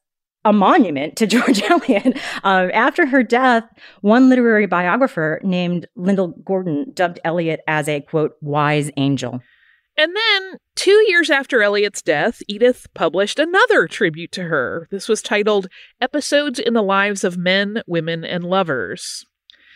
a 0.46 0.54
monument 0.54 1.16
to 1.18 1.28
George 1.28 1.62
Eliot. 1.64 2.18
Um, 2.44 2.70
after 2.74 3.06
her 3.06 3.24
death, 3.24 3.64
one 4.02 4.30
literary 4.30 4.66
biographer 4.66 5.40
named 5.44 5.88
Lyndall 5.96 6.36
Gordon 6.44 6.92
dubbed 6.94 7.20
Eliot 7.24 7.62
as 7.68 7.88
a 7.88 8.02
quote, 8.02 8.34
wise 8.42 8.92
angel. 8.98 9.42
And 9.96 10.16
then, 10.16 10.58
two 10.76 11.06
years 11.08 11.30
after 11.30 11.62
Eliot's 11.62 12.02
death, 12.02 12.42
Edith 12.48 12.88
published 12.96 13.38
another 13.38 13.88
tribute 13.88 14.32
to 14.32 14.44
her. 14.44 14.88
This 14.90 15.08
was 15.08 15.22
titled 15.22 15.68
Episodes 16.02 16.58
in 16.58 16.74
the 16.74 16.82
Lives 16.82 17.24
of 17.24 17.38
Men, 17.38 17.84
Women, 17.86 18.26
and 18.26 18.44
Lovers. 18.44 19.24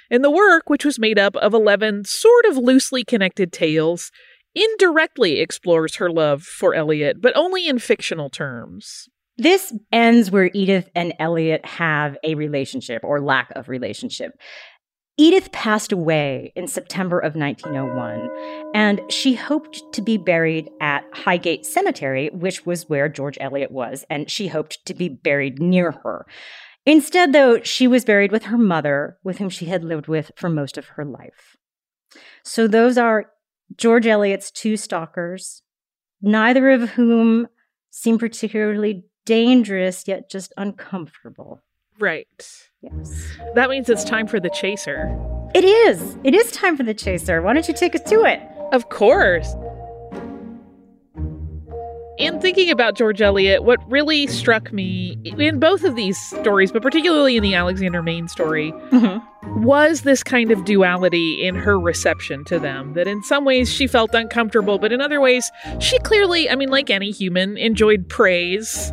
And 0.10 0.24
the 0.24 0.32
work, 0.32 0.70
which 0.70 0.84
was 0.84 0.98
made 0.98 1.20
up 1.20 1.36
of 1.36 1.54
11 1.54 2.06
sort 2.06 2.46
of 2.46 2.58
loosely 2.58 3.04
connected 3.04 3.52
tales, 3.54 4.12
indirectly 4.58 5.40
explores 5.40 5.96
her 5.96 6.10
love 6.10 6.44
for 6.44 6.74
Eliot, 6.74 7.22
but 7.22 7.36
only 7.36 7.68
in 7.68 7.80
fictional 7.80 8.30
terms. 8.30 9.08
This 9.38 9.72
ends 9.92 10.32
where 10.32 10.50
Edith 10.54 10.90
and 10.96 11.14
Eliot 11.20 11.64
have 11.66 12.18
a 12.24 12.34
relationship 12.34 13.04
or 13.04 13.22
lack 13.22 13.52
of 13.56 13.70
relationship. 13.70 14.32
Edith 15.20 15.52
passed 15.52 15.92
away 15.92 16.54
in 16.56 16.68
September 16.68 17.20
of 17.20 17.36
1901, 17.36 18.72
and 18.76 19.02
she 19.10 19.34
hoped 19.34 19.82
to 19.94 20.02
be 20.02 20.18
buried 20.18 20.70
at 20.80 21.04
Highgate 21.12 21.66
Cemetery, 21.66 22.30
which 22.34 22.66
was 22.66 22.88
where 22.88 23.10
George 23.10 23.38
Eliot 23.40 23.72
was, 23.72 24.06
and 24.12 24.30
she 24.30 24.48
hoped 24.48 24.86
to 24.86 24.94
be 24.94 25.10
buried 25.10 25.60
near 25.60 25.92
her. 26.04 26.26
Instead, 26.86 27.34
though, 27.34 27.62
she 27.62 27.88
was 27.88 28.06
buried 28.06 28.32
with 28.32 28.44
her 28.44 28.58
mother, 28.58 29.18
with 29.24 29.40
whom 29.40 29.50
she 29.50 29.66
had 29.66 29.84
lived 29.84 30.08
with 30.08 30.32
for 30.36 30.50
most 30.50 30.78
of 30.78 30.86
her 30.90 31.04
life. 31.04 31.58
So 32.44 32.68
those 32.68 32.98
are 32.98 33.32
George 33.76 34.08
Eliot's 34.08 34.52
two 34.52 34.78
stalkers, 34.78 35.62
neither 36.22 36.70
of 36.72 36.90
whom 36.92 37.48
seem 37.90 38.18
particularly 38.18 39.04
dangerous, 39.26 40.08
yet 40.08 40.30
just 40.30 40.54
uncomfortable. 40.58 41.62
Right. 42.00 42.28
Yes. 42.82 43.26
That 43.56 43.70
means 43.70 43.90
it's 43.90 44.04
time 44.04 44.28
for 44.28 44.40
the 44.40 44.50
chaser. 44.50 45.14
It 45.54 45.64
is. 45.64 46.18
It 46.24 46.36
is 46.36 46.52
time 46.52 46.78
for 46.78 46.84
the 46.84 46.94
chaser. 46.94 47.42
Why 47.42 47.54
don't 47.54 47.68
you 47.68 47.74
take 47.74 47.96
us 47.96 48.04
to 48.04 48.24
it? 48.24 48.42
Of 48.72 48.90
course. 48.90 49.54
In 52.18 52.40
thinking 52.40 52.72
about 52.72 52.96
George 52.96 53.22
Eliot, 53.22 53.64
what 53.64 53.80
really 53.90 54.26
struck 54.26 54.74
me 54.74 55.18
in 55.24 55.60
both 55.60 55.84
of 55.84 55.96
these 55.96 56.18
stories, 56.18 56.72
but 56.72 56.82
particularly 56.82 57.38
in 57.38 57.44
the 57.44 57.54
Alexander 57.54 58.02
Main 58.02 58.28
story, 58.28 58.72
mm-hmm. 58.90 59.64
was 59.64 60.02
this 60.02 60.24
kind 60.24 60.50
of 60.52 60.66
duality 60.66 61.46
in 61.46 61.54
her 61.54 61.80
reception 61.80 62.44
to 62.46 62.58
them. 62.58 62.94
That 62.94 63.08
in 63.08 63.22
some 63.22 63.46
ways 63.46 63.72
she 63.72 63.86
felt 63.86 64.16
uncomfortable, 64.16 64.80
but 64.80 64.92
in 64.92 65.00
other 65.00 65.22
ways, 65.22 65.52
she 65.80 66.00
clearly, 66.00 66.50
I 66.50 66.56
mean, 66.56 66.70
like 66.70 66.90
any 66.90 67.12
human, 67.12 67.56
enjoyed 67.56 68.10
praise 68.10 68.92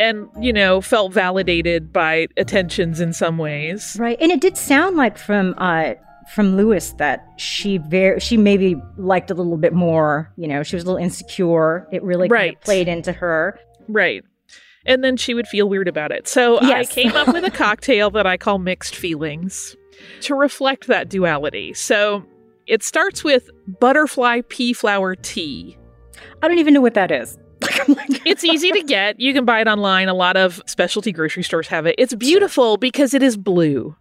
and 0.00 0.28
you 0.40 0.52
know 0.52 0.80
felt 0.80 1.12
validated 1.12 1.92
by 1.92 2.26
attentions 2.36 2.98
in 2.98 3.12
some 3.12 3.38
ways 3.38 3.96
right 4.00 4.18
and 4.20 4.32
it 4.32 4.40
did 4.40 4.56
sound 4.56 4.96
like 4.96 5.16
from 5.16 5.54
uh 5.58 5.94
from 6.28 6.56
Lewes 6.56 6.92
that 6.94 7.26
she 7.36 7.78
very 7.78 8.20
she 8.20 8.36
maybe 8.36 8.76
liked 8.96 9.30
a 9.30 9.34
little 9.34 9.56
bit 9.56 9.72
more 9.72 10.32
you 10.36 10.48
know 10.48 10.62
she 10.62 10.76
was 10.76 10.84
a 10.84 10.86
little 10.86 11.02
insecure 11.02 11.86
it 11.92 12.02
really 12.02 12.28
right. 12.28 12.48
kind 12.48 12.56
of 12.56 12.62
played 12.62 12.88
into 12.88 13.12
her 13.12 13.58
right 13.88 14.24
and 14.86 15.02
then 15.02 15.16
she 15.16 15.34
would 15.34 15.46
feel 15.46 15.68
weird 15.68 15.88
about 15.88 16.12
it 16.12 16.26
so 16.28 16.60
yes. 16.62 16.88
i 16.88 16.92
came 16.92 17.12
up 17.12 17.28
with 17.28 17.44
a 17.44 17.50
cocktail 17.50 18.10
that 18.10 18.26
i 18.26 18.36
call 18.36 18.58
mixed 18.58 18.96
feelings 18.96 19.76
to 20.20 20.34
reflect 20.34 20.86
that 20.86 21.08
duality 21.08 21.72
so 21.74 22.24
it 22.66 22.82
starts 22.82 23.22
with 23.22 23.50
butterfly 23.80 24.40
pea 24.48 24.72
flower 24.72 25.14
tea 25.14 25.76
i 26.42 26.48
don't 26.48 26.58
even 26.58 26.74
know 26.74 26.80
what 26.80 26.94
that 26.94 27.10
is 27.10 27.38
it's 28.26 28.44
easy 28.44 28.70
to 28.72 28.82
get. 28.82 29.18
You 29.18 29.32
can 29.32 29.44
buy 29.44 29.60
it 29.60 29.68
online. 29.68 30.08
A 30.08 30.14
lot 30.14 30.36
of 30.36 30.62
specialty 30.66 31.12
grocery 31.12 31.42
stores 31.42 31.66
have 31.68 31.86
it. 31.86 31.94
It's 31.96 32.14
beautiful 32.14 32.76
because 32.76 33.14
it 33.14 33.22
is 33.22 33.36
blue. 33.36 33.96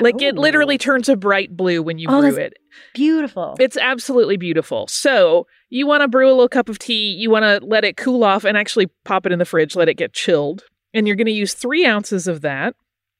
Like 0.00 0.16
Ooh. 0.16 0.24
it 0.24 0.36
literally 0.36 0.78
turns 0.78 1.08
a 1.08 1.16
bright 1.16 1.56
blue 1.56 1.82
when 1.82 1.98
you 1.98 2.08
oh, 2.10 2.20
brew 2.20 2.36
it. 2.36 2.54
Beautiful. 2.94 3.56
It's 3.58 3.76
absolutely 3.76 4.36
beautiful. 4.36 4.86
So 4.86 5.46
you 5.68 5.86
want 5.86 6.02
to 6.02 6.08
brew 6.08 6.28
a 6.28 6.30
little 6.30 6.48
cup 6.48 6.68
of 6.68 6.78
tea. 6.78 7.12
You 7.12 7.30
want 7.30 7.44
to 7.44 7.66
let 7.66 7.84
it 7.84 7.96
cool 7.96 8.24
off 8.24 8.44
and 8.44 8.56
actually 8.56 8.86
pop 9.04 9.26
it 9.26 9.32
in 9.32 9.38
the 9.38 9.44
fridge, 9.44 9.76
let 9.76 9.88
it 9.88 9.94
get 9.94 10.12
chilled. 10.12 10.64
And 10.92 11.06
you're 11.06 11.16
going 11.16 11.26
to 11.26 11.32
use 11.32 11.54
three 11.54 11.86
ounces 11.86 12.26
of 12.26 12.40
that. 12.40 12.74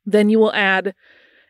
Then 0.04 0.28
you 0.28 0.38
will 0.38 0.52
add 0.52 0.94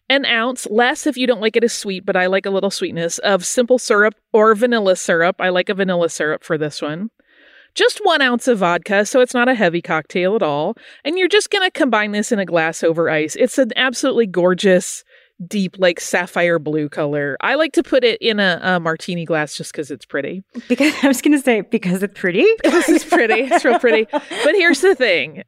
an 0.08 0.26
ounce, 0.26 0.66
less 0.68 1.06
if 1.06 1.16
you 1.16 1.26
don't 1.26 1.40
like 1.40 1.56
it 1.56 1.64
as 1.64 1.72
sweet, 1.72 2.04
but 2.04 2.16
I 2.16 2.26
like 2.26 2.44
a 2.44 2.50
little 2.50 2.70
sweetness, 2.70 3.18
of 3.20 3.46
simple 3.46 3.78
syrup 3.78 4.14
or 4.32 4.54
vanilla 4.54 4.96
syrup. 4.96 5.36
I 5.38 5.50
like 5.50 5.68
a 5.68 5.74
vanilla 5.74 6.08
syrup 6.08 6.42
for 6.42 6.58
this 6.58 6.82
one 6.82 7.10
just 7.74 8.00
one 8.02 8.22
ounce 8.22 8.48
of 8.48 8.58
vodka, 8.58 9.04
so 9.04 9.20
it's 9.20 9.34
not 9.34 9.48
a 9.48 9.54
heavy 9.54 9.82
cocktail 9.82 10.36
at 10.36 10.42
all. 10.42 10.76
And 11.04 11.18
you're 11.18 11.28
just 11.28 11.50
going 11.50 11.66
to 11.66 11.70
combine 11.70 12.12
this 12.12 12.32
in 12.32 12.38
a 12.38 12.44
glass 12.44 12.82
over 12.82 13.10
ice. 13.10 13.36
It's 13.36 13.58
an 13.58 13.70
absolutely 13.76 14.26
gorgeous, 14.26 15.04
deep, 15.46 15.76
like 15.78 16.00
sapphire 16.00 16.58
blue 16.58 16.88
color. 16.88 17.36
I 17.40 17.54
like 17.54 17.72
to 17.72 17.82
put 17.82 18.04
it 18.04 18.20
in 18.20 18.40
a, 18.40 18.60
a 18.62 18.80
martini 18.80 19.24
glass 19.24 19.56
just 19.56 19.72
because 19.72 19.90
it's 19.90 20.04
pretty. 20.04 20.42
Because 20.68 20.94
I 21.02 21.08
was 21.08 21.22
going 21.22 21.36
to 21.36 21.42
say, 21.42 21.62
because 21.62 22.02
it's 22.02 22.18
pretty. 22.18 22.46
this 22.64 22.88
is 22.88 23.04
pretty. 23.04 23.42
It's 23.42 23.64
real 23.64 23.78
pretty. 23.78 24.06
But 24.10 24.54
here's 24.54 24.80
the 24.80 24.94
thing 24.94 25.44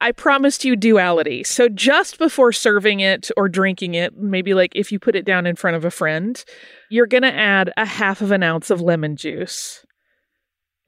I 0.00 0.12
promised 0.12 0.64
you 0.64 0.76
duality. 0.76 1.44
So 1.44 1.68
just 1.68 2.18
before 2.18 2.52
serving 2.52 3.00
it 3.00 3.30
or 3.36 3.48
drinking 3.48 3.94
it, 3.94 4.16
maybe 4.16 4.54
like 4.54 4.72
if 4.74 4.90
you 4.90 4.98
put 4.98 5.14
it 5.14 5.26
down 5.26 5.46
in 5.46 5.56
front 5.56 5.76
of 5.76 5.84
a 5.84 5.90
friend, 5.90 6.42
you're 6.88 7.06
going 7.06 7.22
to 7.22 7.34
add 7.34 7.70
a 7.76 7.84
half 7.84 8.22
of 8.22 8.30
an 8.30 8.42
ounce 8.42 8.70
of 8.70 8.80
lemon 8.80 9.16
juice 9.16 9.84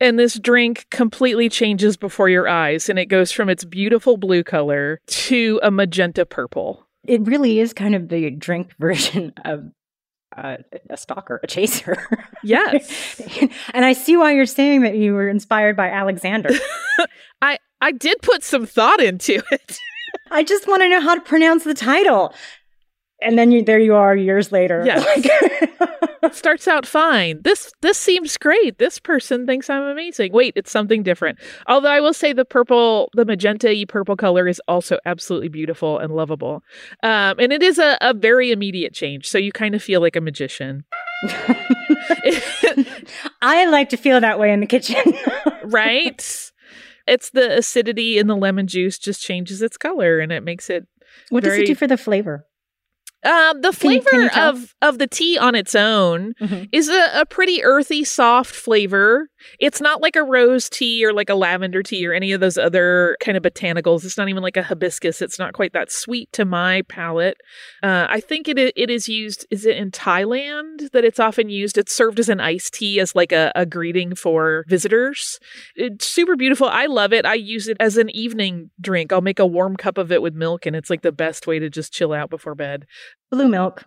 and 0.02 0.18
this 0.18 0.38
drink 0.38 0.86
completely 0.90 1.48
changes 1.48 1.96
before 1.96 2.28
your 2.28 2.48
eyes 2.48 2.88
and 2.88 2.98
it 2.98 3.06
goes 3.06 3.30
from 3.30 3.48
its 3.48 3.64
beautiful 3.64 4.16
blue 4.16 4.42
color 4.42 5.00
to 5.06 5.60
a 5.62 5.70
magenta 5.70 6.26
purple. 6.26 6.86
It 7.04 7.22
really 7.22 7.60
is 7.60 7.72
kind 7.72 7.94
of 7.94 8.08
the 8.08 8.30
drink 8.30 8.74
version 8.78 9.32
of 9.44 9.70
uh, 10.36 10.56
a 10.90 10.96
stalker, 10.96 11.40
a 11.42 11.46
chaser. 11.46 11.96
Yes. 12.42 13.20
and 13.74 13.84
I 13.84 13.92
see 13.92 14.16
why 14.16 14.32
you're 14.32 14.46
saying 14.46 14.80
that 14.80 14.96
you 14.96 15.12
were 15.12 15.28
inspired 15.28 15.76
by 15.76 15.88
Alexander. 15.88 16.50
I 17.42 17.58
I 17.80 17.92
did 17.92 18.20
put 18.22 18.42
some 18.42 18.66
thought 18.66 19.00
into 19.00 19.42
it. 19.50 19.78
I 20.30 20.42
just 20.42 20.66
want 20.66 20.82
to 20.82 20.88
know 20.88 21.00
how 21.00 21.14
to 21.14 21.20
pronounce 21.20 21.64
the 21.64 21.74
title 21.74 22.34
and 23.24 23.38
then 23.38 23.50
you, 23.50 23.62
there 23.64 23.78
you 23.78 23.94
are 23.94 24.14
years 24.16 24.52
later. 24.52 24.82
Yes. 24.84 25.04
it 26.22 26.34
starts 26.34 26.68
out 26.68 26.86
fine. 26.86 27.40
This 27.42 27.72
this 27.80 27.98
seems 27.98 28.36
great. 28.36 28.78
This 28.78 28.98
person 28.98 29.46
thinks 29.46 29.70
I'm 29.70 29.82
amazing. 29.82 30.32
Wait, 30.32 30.52
it's 30.56 30.70
something 30.70 31.02
different. 31.02 31.38
Although 31.66 31.90
I 31.90 32.00
will 32.00 32.14
say 32.14 32.32
the 32.32 32.44
purple, 32.44 33.10
the 33.14 33.24
magenta 33.24 33.68
y 33.68 33.84
purple 33.88 34.16
color 34.16 34.48
is 34.48 34.60
also 34.68 34.98
absolutely 35.06 35.48
beautiful 35.48 35.98
and 35.98 36.14
lovable. 36.14 36.62
Um, 37.02 37.38
and 37.38 37.52
it 37.52 37.62
is 37.62 37.78
a, 37.78 37.96
a 38.00 38.14
very 38.14 38.50
immediate 38.50 38.94
change. 38.94 39.28
So 39.28 39.38
you 39.38 39.52
kind 39.52 39.74
of 39.74 39.82
feel 39.82 40.00
like 40.00 40.16
a 40.16 40.20
magician. 40.20 40.84
I 43.42 43.66
like 43.66 43.88
to 43.90 43.96
feel 43.96 44.20
that 44.20 44.38
way 44.38 44.52
in 44.52 44.60
the 44.60 44.66
kitchen. 44.66 45.02
right? 45.64 46.50
It's 47.06 47.30
the 47.30 47.58
acidity 47.58 48.18
in 48.18 48.26
the 48.26 48.36
lemon 48.36 48.66
juice 48.66 48.98
just 48.98 49.22
changes 49.22 49.62
its 49.62 49.76
color 49.76 50.20
and 50.20 50.30
it 50.32 50.42
makes 50.42 50.70
it 50.70 50.86
what 51.30 51.44
very... 51.44 51.58
does 51.58 51.64
it 51.64 51.66
do 51.72 51.74
for 51.74 51.86
the 51.86 51.96
flavor? 51.96 52.46
Um, 53.24 53.60
the 53.60 53.72
flavor 53.72 54.30
of 54.36 54.74
of 54.82 54.98
the 54.98 55.06
tea 55.06 55.38
on 55.38 55.54
its 55.54 55.74
own 55.74 56.34
mm-hmm. 56.40 56.64
is 56.72 56.88
a, 56.88 57.20
a 57.20 57.26
pretty 57.26 57.62
earthy, 57.62 58.02
soft 58.02 58.54
flavor. 58.54 59.28
It's 59.60 59.80
not 59.80 60.00
like 60.00 60.16
a 60.16 60.22
rose 60.22 60.68
tea 60.68 61.04
or 61.04 61.12
like 61.12 61.28
a 61.28 61.34
lavender 61.34 61.82
tea 61.82 62.06
or 62.06 62.12
any 62.12 62.32
of 62.32 62.40
those 62.40 62.58
other 62.58 63.16
kind 63.20 63.36
of 63.36 63.42
botanicals. 63.42 64.04
It's 64.04 64.18
not 64.18 64.28
even 64.28 64.42
like 64.42 64.56
a 64.56 64.62
hibiscus. 64.62 65.22
It's 65.22 65.38
not 65.38 65.52
quite 65.52 65.72
that 65.72 65.90
sweet 65.90 66.32
to 66.32 66.44
my 66.44 66.82
palate. 66.88 67.36
Uh, 67.82 68.06
I 68.08 68.20
think 68.20 68.48
it 68.48 68.58
it 68.58 68.90
is 68.90 69.08
used. 69.08 69.46
Is 69.50 69.66
it 69.66 69.76
in 69.76 69.90
Thailand 69.90 70.90
that 70.90 71.04
it's 71.04 71.20
often 71.20 71.48
used? 71.48 71.78
It's 71.78 71.94
served 71.94 72.18
as 72.18 72.28
an 72.28 72.40
iced 72.40 72.74
tea 72.74 72.98
as 72.98 73.14
like 73.14 73.32
a, 73.32 73.52
a 73.54 73.66
greeting 73.66 74.14
for 74.14 74.64
visitors. 74.68 75.38
It's 75.76 76.06
super 76.06 76.36
beautiful. 76.36 76.66
I 76.66 76.86
love 76.86 77.12
it. 77.12 77.24
I 77.24 77.34
use 77.34 77.68
it 77.68 77.76
as 77.78 77.96
an 77.96 78.10
evening 78.10 78.70
drink. 78.80 79.12
I'll 79.12 79.20
make 79.20 79.38
a 79.38 79.46
warm 79.46 79.76
cup 79.76 79.98
of 79.98 80.10
it 80.10 80.22
with 80.22 80.34
milk, 80.34 80.66
and 80.66 80.74
it's 80.74 80.90
like 80.90 81.02
the 81.02 81.12
best 81.12 81.46
way 81.46 81.58
to 81.58 81.70
just 81.70 81.92
chill 81.92 82.12
out 82.12 82.30
before 82.30 82.54
bed. 82.54 82.86
Blue 83.32 83.48
milk. 83.48 83.84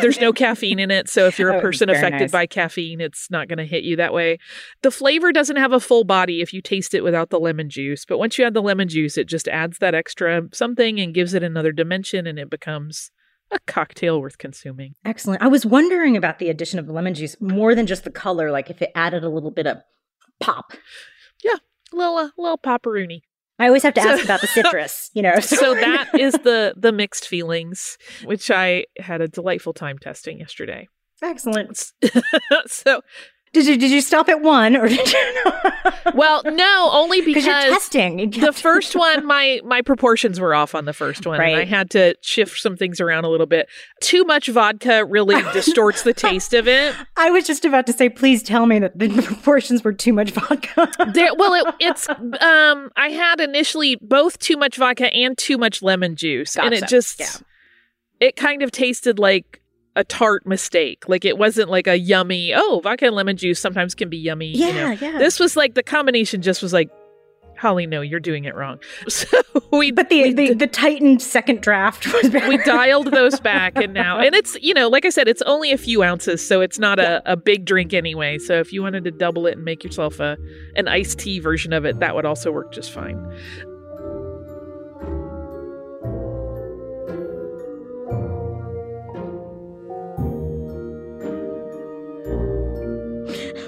There's 0.00 0.20
no 0.20 0.32
caffeine 0.32 0.78
in 0.78 0.90
it. 0.90 1.10
So 1.10 1.26
if 1.26 1.38
you're 1.38 1.50
a 1.50 1.56
oh, 1.58 1.60
person 1.60 1.90
oh, 1.90 1.92
affected 1.92 2.20
nice. 2.20 2.30
by 2.30 2.46
caffeine, 2.46 3.00
it's 3.00 3.30
not 3.30 3.48
going 3.48 3.58
to 3.58 3.66
hit 3.66 3.84
you 3.84 3.96
that 3.96 4.14
way. 4.14 4.38
The 4.82 4.90
flavor 4.90 5.32
doesn't 5.32 5.56
have 5.56 5.72
a 5.72 5.80
full 5.80 6.04
body 6.04 6.40
if 6.40 6.54
you 6.54 6.62
taste 6.62 6.94
it 6.94 7.02
without 7.02 7.30
the 7.30 7.40
lemon 7.40 7.68
juice. 7.68 8.04
But 8.06 8.18
once 8.18 8.38
you 8.38 8.46
add 8.46 8.54
the 8.54 8.62
lemon 8.62 8.88
juice, 8.88 9.18
it 9.18 9.26
just 9.26 9.48
adds 9.48 9.78
that 9.78 9.94
extra 9.94 10.42
something 10.52 11.00
and 11.00 11.12
gives 11.12 11.34
it 11.34 11.42
another 11.42 11.72
dimension 11.72 12.26
and 12.26 12.38
it 12.38 12.48
becomes 12.48 13.10
a 13.50 13.58
cocktail 13.66 14.20
worth 14.20 14.38
consuming. 14.38 14.94
Excellent. 15.04 15.42
I 15.42 15.48
was 15.48 15.66
wondering 15.66 16.16
about 16.16 16.38
the 16.38 16.48
addition 16.48 16.78
of 16.78 16.86
the 16.86 16.92
lemon 16.92 17.14
juice 17.14 17.36
more 17.40 17.74
than 17.74 17.86
just 17.86 18.04
the 18.04 18.10
color, 18.10 18.50
like 18.50 18.70
if 18.70 18.80
it 18.80 18.90
added 18.94 19.22
a 19.22 19.28
little 19.28 19.50
bit 19.50 19.66
of 19.66 19.78
pop. 20.40 20.72
Yeah, 21.42 21.56
a 21.92 21.96
little, 21.96 22.16
uh, 22.16 22.28
little 22.38 22.58
popperoonie. 22.58 23.22
I 23.58 23.66
always 23.66 23.82
have 23.84 23.94
to 23.94 24.00
ask 24.00 24.24
about 24.24 24.40
the 24.40 24.46
citrus, 24.48 25.10
you 25.14 25.22
know. 25.22 25.38
so 25.40 25.74
that 25.74 26.10
is 26.18 26.34
the 26.34 26.74
the 26.76 26.92
mixed 26.92 27.28
feelings, 27.28 27.98
which 28.24 28.50
I 28.50 28.86
had 28.98 29.20
a 29.20 29.28
delightful 29.28 29.72
time 29.72 29.98
testing 29.98 30.40
yesterday. 30.40 30.88
Excellent. 31.22 31.92
so 32.66 33.00
did 33.54 33.66
you 33.66 33.78
did 33.78 33.90
you 33.90 34.02
stop 34.02 34.28
at 34.28 34.42
one 34.42 34.76
or 34.76 34.86
did 34.88 35.10
you? 35.12 35.44
well, 36.14 36.42
no, 36.44 36.90
only 36.92 37.22
because 37.22 37.46
you're 37.46 37.54
testing. 37.54 38.18
You 38.18 38.26
the 38.28 38.52
first 38.52 38.94
one, 38.94 39.24
my 39.24 39.60
my 39.64 39.80
proportions 39.80 40.38
were 40.38 40.54
off 40.54 40.74
on 40.74 40.84
the 40.84 40.92
first 40.92 41.26
one, 41.26 41.38
Right. 41.38 41.52
and 41.52 41.60
I 41.62 41.64
had 41.64 41.88
to 41.90 42.14
shift 42.20 42.58
some 42.60 42.76
things 42.76 43.00
around 43.00 43.24
a 43.24 43.28
little 43.30 43.46
bit. 43.46 43.68
Too 44.02 44.24
much 44.24 44.48
vodka 44.48 45.04
really 45.06 45.40
distorts 45.52 46.02
the 46.02 46.12
taste 46.12 46.52
of 46.52 46.68
it. 46.68 46.94
I 47.16 47.30
was 47.30 47.46
just 47.46 47.64
about 47.64 47.86
to 47.86 47.92
say, 47.92 48.08
please 48.10 48.42
tell 48.42 48.66
me 48.66 48.78
that 48.80 48.98
the 48.98 49.08
proportions 49.22 49.82
were 49.82 49.92
too 49.94 50.12
much 50.12 50.30
vodka. 50.32 50.90
There, 51.14 51.34
well, 51.36 51.54
it, 51.54 51.74
it's 51.80 52.08
um, 52.08 52.90
I 52.96 53.08
had 53.10 53.40
initially 53.40 53.96
both 54.02 54.38
too 54.38 54.56
much 54.56 54.76
vodka 54.76 55.06
and 55.14 55.38
too 55.38 55.56
much 55.56 55.82
lemon 55.82 56.16
juice, 56.16 56.56
and 56.56 56.74
it 56.74 56.86
just 56.88 57.20
Yeah. 57.20 57.28
it 58.20 58.36
kind 58.36 58.62
of 58.62 58.70
tasted 58.72 59.18
like 59.18 59.60
a 59.96 60.04
tart 60.04 60.46
mistake. 60.46 61.08
Like 61.08 61.24
it 61.24 61.38
wasn't 61.38 61.70
like 61.70 61.86
a 61.86 61.98
yummy. 61.98 62.52
Oh, 62.54 62.80
vodka 62.82 63.06
and 63.06 63.14
lemon 63.14 63.36
juice 63.36 63.60
sometimes 63.60 63.94
can 63.94 64.08
be 64.08 64.18
yummy. 64.18 64.48
you 64.48 64.72
know. 64.72 64.90
Yeah, 64.90 64.96
yeah. 65.00 65.18
This 65.18 65.38
was 65.38 65.56
like 65.56 65.74
the 65.74 65.82
combination. 65.82 66.42
Just 66.42 66.62
was 66.62 66.72
like, 66.72 66.90
Holly, 67.56 67.86
no, 67.86 68.00
you're 68.00 68.20
doing 68.20 68.44
it 68.44 68.54
wrong. 68.54 68.80
So 69.08 69.26
we, 69.70 69.92
but 69.92 70.08
the 70.08 70.32
the, 70.32 70.54
the 70.54 70.66
tightened 70.66 71.22
second 71.22 71.60
draft 71.60 72.12
was 72.12 72.28
better. 72.30 72.48
we 72.48 72.56
dialed 72.58 73.12
those 73.12 73.38
back, 73.40 73.76
and 73.76 73.94
now, 73.94 74.18
and 74.18 74.34
it's 74.34 74.56
you 74.60 74.74
know, 74.74 74.88
like 74.88 75.04
I 75.04 75.10
said, 75.10 75.28
it's 75.28 75.42
only 75.42 75.70
a 75.72 75.78
few 75.78 76.02
ounces, 76.02 76.46
so 76.46 76.60
it's 76.60 76.78
not 76.78 76.98
a, 76.98 77.22
a 77.30 77.36
big 77.36 77.64
drink 77.64 77.92
anyway. 77.94 78.38
So 78.38 78.58
if 78.58 78.72
you 78.72 78.82
wanted 78.82 79.04
to 79.04 79.10
double 79.12 79.46
it 79.46 79.54
and 79.56 79.64
make 79.64 79.84
yourself 79.84 80.18
a 80.20 80.36
an 80.74 80.88
iced 80.88 81.18
tea 81.20 81.38
version 81.38 81.72
of 81.72 81.84
it, 81.84 82.00
that 82.00 82.14
would 82.16 82.24
also 82.26 82.50
work 82.50 82.72
just 82.72 82.92
fine. 82.92 83.16